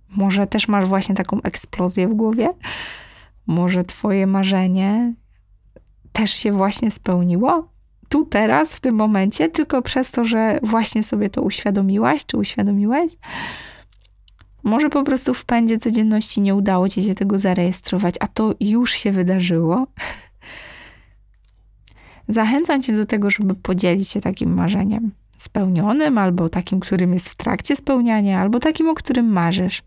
Może 0.08 0.46
też 0.46 0.68
masz 0.68 0.88
właśnie 0.88 1.14
taką 1.14 1.42
eksplozję 1.42 2.08
w 2.08 2.14
głowie? 2.14 2.48
Może 3.46 3.84
Twoje 3.84 4.26
marzenie 4.26 5.14
też 6.12 6.30
się 6.30 6.52
właśnie 6.52 6.90
spełniło? 6.90 7.68
Tu, 8.08 8.26
teraz, 8.26 8.76
w 8.76 8.80
tym 8.80 8.94
momencie, 8.94 9.48
tylko 9.48 9.82
przez 9.82 10.10
to, 10.10 10.24
że 10.24 10.60
właśnie 10.62 11.02
sobie 11.02 11.30
to 11.30 11.42
uświadomiłaś 11.42 12.26
czy 12.26 12.36
uświadomiłeś? 12.36 13.12
Może 14.62 14.90
po 14.90 15.02
prostu 15.02 15.34
w 15.34 15.44
pędzie 15.44 15.78
codzienności 15.78 16.40
nie 16.40 16.54
udało 16.54 16.88
ci 16.88 17.02
się 17.02 17.14
tego 17.14 17.38
zarejestrować, 17.38 18.14
a 18.20 18.26
to 18.26 18.54
już 18.60 18.92
się 18.92 19.12
wydarzyło. 19.12 19.86
Zachęcam 22.28 22.82
cię 22.82 22.92
do 22.92 23.06
tego, 23.06 23.30
żeby 23.30 23.54
podzielić 23.54 24.08
się 24.08 24.20
takim 24.20 24.54
marzeniem 24.54 25.10
spełnionym, 25.38 26.18
albo 26.18 26.48
takim, 26.48 26.80
którym 26.80 27.12
jest 27.12 27.28
w 27.28 27.36
trakcie 27.36 27.76
spełniania, 27.76 28.40
albo 28.40 28.60
takim, 28.60 28.88
o 28.88 28.94
którym 28.94 29.32
marzysz. 29.32 29.82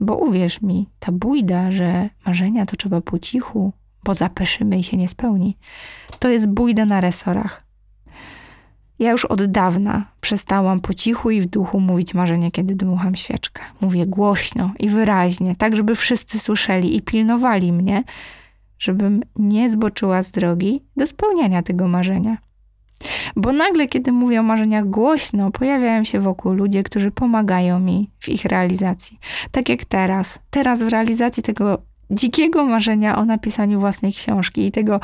Bo 0.00 0.16
uwierz 0.16 0.62
mi, 0.62 0.88
ta 0.98 1.12
bójda, 1.12 1.72
że 1.72 2.08
marzenia 2.26 2.66
to 2.66 2.76
trzeba 2.76 3.00
po 3.00 3.18
cichu, 3.18 3.72
bo 4.04 4.14
zapeszymy 4.14 4.78
i 4.78 4.82
się 4.82 4.96
nie 4.96 5.08
spełni, 5.08 5.56
to 6.18 6.28
jest 6.28 6.48
bójda 6.48 6.84
na 6.84 7.00
resorach. 7.00 7.66
Ja 8.98 9.10
już 9.10 9.24
od 9.24 9.44
dawna 9.44 10.06
przestałam 10.20 10.80
po 10.80 10.94
cichu 10.94 11.30
i 11.30 11.40
w 11.40 11.46
duchu 11.46 11.80
mówić 11.80 12.14
marzenie, 12.14 12.50
kiedy 12.50 12.74
dmucham 12.74 13.14
świeczkę. 13.14 13.62
Mówię 13.80 14.06
głośno 14.06 14.70
i 14.78 14.88
wyraźnie, 14.88 15.56
tak 15.56 15.76
żeby 15.76 15.94
wszyscy 15.94 16.38
słyszeli 16.38 16.96
i 16.96 17.02
pilnowali 17.02 17.72
mnie, 17.72 18.04
żebym 18.78 19.22
nie 19.36 19.70
zboczyła 19.70 20.22
z 20.22 20.32
drogi 20.32 20.82
do 20.96 21.06
spełniania 21.06 21.62
tego 21.62 21.88
marzenia. 21.88 22.38
Bo 23.36 23.52
nagle, 23.52 23.88
kiedy 23.88 24.12
mówię 24.12 24.40
o 24.40 24.42
marzeniach 24.42 24.84
głośno, 24.84 25.50
pojawiają 25.50 26.04
się 26.04 26.20
wokół 26.20 26.52
ludzie, 26.52 26.82
którzy 26.82 27.10
pomagają 27.10 27.80
mi 27.80 28.10
w 28.20 28.28
ich 28.28 28.44
realizacji. 28.44 29.18
Tak 29.50 29.68
jak 29.68 29.84
teraz. 29.84 30.38
Teraz 30.50 30.82
w 30.82 30.88
realizacji 30.88 31.42
tego 31.42 31.82
dzikiego 32.10 32.64
marzenia 32.64 33.18
o 33.18 33.24
napisaniu 33.24 33.80
własnej 33.80 34.12
książki 34.12 34.66
i 34.66 34.72
tego 34.72 35.00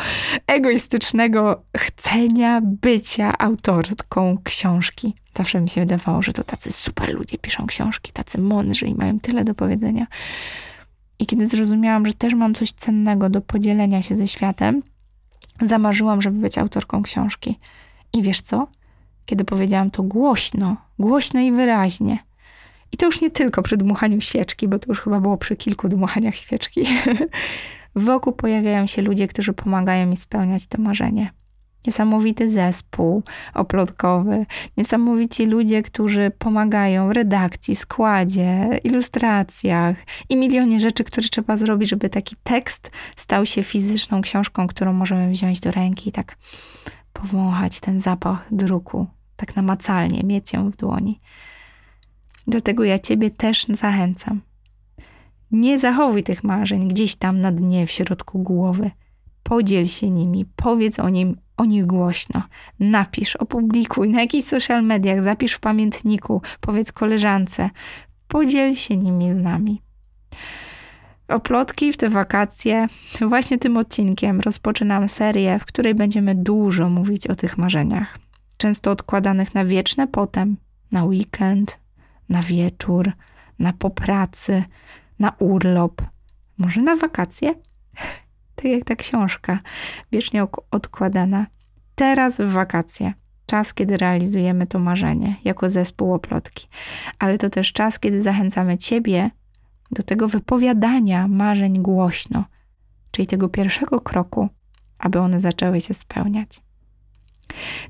egoistycznego 0.47 1.63
chcenia 1.77 2.61
bycia 2.65 3.39
autorką 3.39 4.39
książki. 4.45 5.15
Zawsze 5.37 5.61
mi 5.61 5.69
się 5.69 5.81
wydawało, 5.81 6.23
że 6.23 6.33
to 6.33 6.45
tacy 6.45 6.73
super 6.73 7.15
ludzie 7.15 7.39
piszą 7.39 7.67
książki, 7.67 8.13
tacy 8.13 8.41
mądrzy 8.41 8.87
i 8.87 8.95
mają 8.95 9.21
tyle 9.21 9.45
do 9.45 9.55
powiedzenia. 9.55 10.07
I 11.19 11.27
kiedy 11.27 11.47
zrozumiałam, 11.47 12.07
że 12.07 12.13
też 12.13 12.35
mam 12.35 12.55
coś 12.55 12.73
cennego 12.73 13.31
do 13.31 13.41
podzielenia 13.41 14.03
się 14.03 14.17
ze 14.17 14.29
światem, 14.29 14.83
zamarzyłam, 15.61 16.23
żeby 16.23 16.39
być 16.39 16.59
autorką 16.59 17.03
książki. 17.03 17.59
I 18.13 18.23
wiesz 18.23 18.41
co? 18.41 18.69
Kiedy 19.27 19.45
powiedziałam 19.45 19.91
to 19.91 20.03
głośno, 20.03 20.77
głośno 20.99 21.41
i 21.41 21.53
wyraźnie. 21.53 22.19
I 22.93 22.97
to 22.97 23.07
już 23.07 23.21
nie 23.21 23.31
tylko 23.31 23.63
przy 23.63 23.77
dmuchaniu 23.77 24.21
świeczki, 24.21 24.69
bo 24.69 24.79
to 24.79 24.87
już 24.89 25.01
chyba 25.01 25.21
było 25.21 25.37
przy 25.37 25.57
kilku 25.57 25.89
dmuchaniach 25.89 26.35
świeczki. 26.35 26.87
Wokół 27.97 28.33
pojawiają 28.33 28.87
się 28.87 29.03
ludzie, 29.03 29.29
którzy 29.29 29.53
pomagają 29.53 30.07
mi 30.07 30.17
spełniać 30.17 30.67
to 30.67 30.83
marzenie. 30.83 31.33
Niesamowity 31.87 32.51
zespół 32.51 33.23
oplotkowy, 33.55 34.47
niesamowici 34.77 35.47
ludzie, 35.47 35.83
którzy 35.83 36.33
pomagają 36.39 37.09
w 37.09 37.11
redakcji, 37.11 37.77
składzie, 37.77 38.81
ilustracjach 38.85 39.97
i 40.29 40.37
milionie 40.37 40.81
rzeczy, 40.81 41.05
które 41.05 41.29
trzeba 41.29 41.57
zrobić, 41.57 41.91
żeby 41.91 42.09
taki 42.09 42.37
tekst 42.43 42.91
stał 43.17 43.47
się 43.47 43.63
fizyczną 43.63 44.21
książką, 44.21 44.67
którą 44.67 44.93
możemy 44.93 45.31
wziąć 45.31 45.61
do 45.61 45.71
ręki 45.71 46.09
i 46.09 46.13
tak 46.13 46.37
powąchać 47.23 47.81
ten 47.81 48.01
zapach 48.01 48.47
druku, 48.51 49.07
tak 49.37 49.57
namacalnie, 49.57 50.23
mieć 50.25 50.53
ją 50.53 50.71
w 50.71 50.77
dłoni. 50.77 51.21
Dlatego 52.47 52.85
ja 52.85 52.99
Ciebie 52.99 53.31
też 53.31 53.67
zachęcam. 53.69 54.41
Nie 55.51 55.79
zachowuj 55.79 56.23
tych 56.23 56.45
marzeń 56.45 56.89
gdzieś 56.89 57.15
tam 57.17 57.41
na 57.41 57.53
dnie, 57.53 57.87
w 57.87 57.91
środku 57.91 58.43
głowy. 58.43 58.91
Podziel 59.43 59.87
się 59.87 60.11
nimi, 60.11 60.45
powiedz 60.57 60.99
o, 60.99 61.09
nim, 61.09 61.37
o 61.57 61.65
nich 61.65 61.87
głośno. 61.87 62.43
Napisz, 62.81 63.37
opublikuj 63.37 64.09
na 64.09 64.21
jakichś 64.21 64.49
social 64.49 64.85
mediach, 64.85 65.23
zapisz 65.23 65.53
w 65.53 65.61
pamiętniku, 65.61 66.43
powiedz 66.61 66.93
koleżance. 66.93 67.71
Podziel 68.29 68.77
się 68.77 68.97
nimi 68.97 69.33
z 69.33 69.37
nami. 69.37 69.83
Oplotki 71.33 71.93
w 71.93 71.97
te 71.97 72.09
wakacje. 72.09 72.87
Właśnie 73.29 73.59
tym 73.59 73.77
odcinkiem 73.77 74.41
rozpoczynam 74.41 75.09
serię, 75.09 75.59
w 75.59 75.65
której 75.65 75.95
będziemy 75.95 76.35
dużo 76.35 76.89
mówić 76.89 77.27
o 77.27 77.35
tych 77.35 77.59
marzeniach. 77.59 78.19
Często 78.57 78.91
odkładanych 78.91 79.55
na 79.55 79.65
wieczne 79.65 80.07
potem, 80.07 80.57
na 80.91 81.05
weekend, 81.05 81.81
na 82.29 82.43
wieczór, 82.43 83.13
na 83.59 83.73
popracy, 83.73 84.65
na 85.19 85.33
urlop, 85.39 86.03
może 86.59 86.83
na 86.83 86.97
wakacje. 86.97 87.55
Tak 88.55 88.65
jak 88.65 88.85
ta 88.85 88.97
książka, 88.97 89.59
wiecznie 90.13 90.47
odkładana. 90.71 91.47
Teraz 91.95 92.41
w 92.41 92.53
wakacje. 92.53 93.13
Czas, 93.47 93.75
kiedy 93.75 93.97
realizujemy 93.97 94.67
to 94.67 94.79
marzenie 94.79 95.37
jako 95.45 95.71
zespół 95.71 96.15
oplotki. 96.15 96.69
Ale 97.19 97.39
to 97.39 97.51
też 97.51 97.73
czas, 97.73 97.99
kiedy 97.99 98.23
zachęcamy 98.23 98.79
Ciebie 98.79 99.31
do 99.93 100.03
tego 100.03 100.29
wypowiadania 100.29 101.29
marzeń 101.29 101.83
głośno, 101.83 102.45
czyli 103.11 103.29
tego 103.29 103.49
pierwszego 103.49 104.01
kroku, 104.01 104.49
aby 104.99 105.19
one 105.19 105.41
zaczęły 105.41 105.81
się 105.81 105.95
spełniać. 105.95 106.63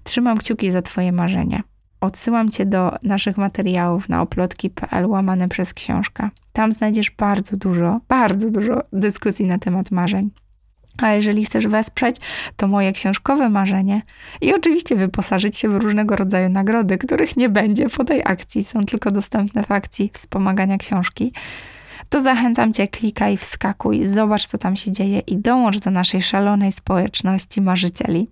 Trzymam 0.03 0.39
kciuki 0.39 0.71
za 0.71 0.83
Twoje 0.83 1.13
marzenia. 1.13 1.63
Odsyłam 2.01 2.51
Cię 2.51 2.67
do 2.67 2.97
naszych 3.03 3.37
materiałów 3.37 4.09
na 4.09 4.23
oplotki.pl 4.23 5.07
łamane 5.07 5.49
przez 5.49 5.75
książkę. 5.75 6.31
Tam 6.53 6.73
znajdziesz 6.73 7.11
bardzo 7.11 7.57
dużo, 7.57 8.01
bardzo 8.09 8.51
dużo 8.51 8.81
dyskusji 8.93 9.47
na 9.47 9.59
temat 9.59 9.91
marzeń. 9.91 10.31
A 10.99 11.13
jeżeli 11.13 11.45
chcesz 11.45 11.67
wesprzeć, 11.67 12.17
to 12.57 12.69
moje 12.69 12.93
książkowe 12.93 13.49
marzenie 13.49 14.03
i 14.41 14.55
oczywiście 14.55 14.97
wyposażyć 14.97 15.57
się 15.57 15.69
w 15.69 15.77
różnego 15.77 16.17
rodzaju 16.17 16.49
nagrody, 16.49 16.99
których 16.99 17.37
nie 17.37 17.49
będzie 17.49 17.89
po 17.89 18.05
tej 18.05 18.23
akcji, 18.25 18.65
są 18.65 18.85
tylko 18.85 19.11
dostępne 19.11 19.63
w 19.63 19.71
akcji 19.71 20.11
wspomagania 20.15 20.79
książki, 20.79 21.33
to 22.09 22.23
zachęcam 22.23 22.73
Cię, 22.73 22.89
klikaj, 22.89 23.37
wskakuj, 23.37 24.07
zobacz, 24.07 24.47
co 24.47 24.59
tam 24.59 24.77
się 24.77 24.93
dzieje 24.93 25.19
i 25.19 25.37
dołącz 25.37 25.79
do 25.79 25.91
naszej 25.91 26.23
szalonej 26.23 26.73
społeczności 26.73 27.61
marzycieli. 27.61 28.31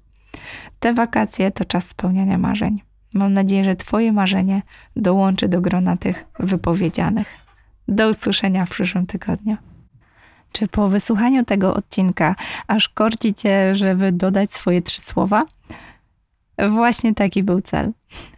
Te 0.80 0.94
wakacje 0.94 1.50
to 1.50 1.64
czas 1.64 1.88
spełniania 1.88 2.38
marzeń. 2.38 2.82
Mam 3.14 3.32
nadzieję, 3.34 3.64
że 3.64 3.76
Twoje 3.76 4.12
marzenie 4.12 4.62
dołączy 4.96 5.48
do 5.48 5.60
grona 5.60 5.96
tych 5.96 6.24
wypowiedzianych. 6.38 7.34
Do 7.88 8.08
usłyszenia 8.08 8.66
w 8.66 8.70
przyszłym 8.70 9.06
tygodniu. 9.06 9.56
Czy 10.52 10.68
po 10.68 10.88
wysłuchaniu 10.88 11.44
tego 11.44 11.74
odcinka 11.74 12.36
aż 12.66 12.88
korci 12.88 13.34
cię, 13.34 13.74
żeby 13.74 14.12
dodać 14.12 14.52
swoje 14.52 14.82
trzy 14.82 15.02
słowa? 15.02 15.44
Właśnie 16.68 17.14
taki 17.14 17.42
był 17.42 17.60
cel. 17.60 17.92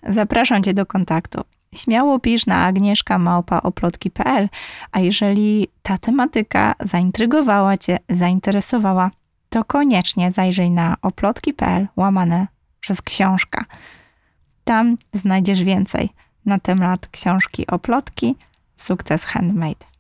Zapraszam 0.09 0.63
cię 0.63 0.75
do 0.75 0.87
kontaktu. 0.87 1.41
Śmiało 1.75 2.19
pisz 2.19 2.47
na 2.47 2.65
agnieszkamałpaoplotki.pl, 2.65 4.49
a 4.93 5.01
jeżeli 5.01 5.69
ta 5.83 5.99
tematyka 5.99 6.75
zaintrygowała 6.81 7.77
cię, 7.77 7.99
zainteresowała, 8.09 9.11
to 9.49 9.65
koniecznie 9.65 10.31
zajrzyj 10.31 10.71
na 10.71 10.97
oplotki.pl 11.03 11.89
łamane 11.97 12.47
przez 12.81 13.03
książka. 13.03 13.65
Tam 14.65 14.97
znajdziesz 15.13 15.65
więcej 15.65 16.11
na 16.47 16.59
temat 16.59 17.09
książki 17.09 17.67
Oplotki 17.67 18.37
Sukces 18.77 19.25
Handmade. 19.25 19.92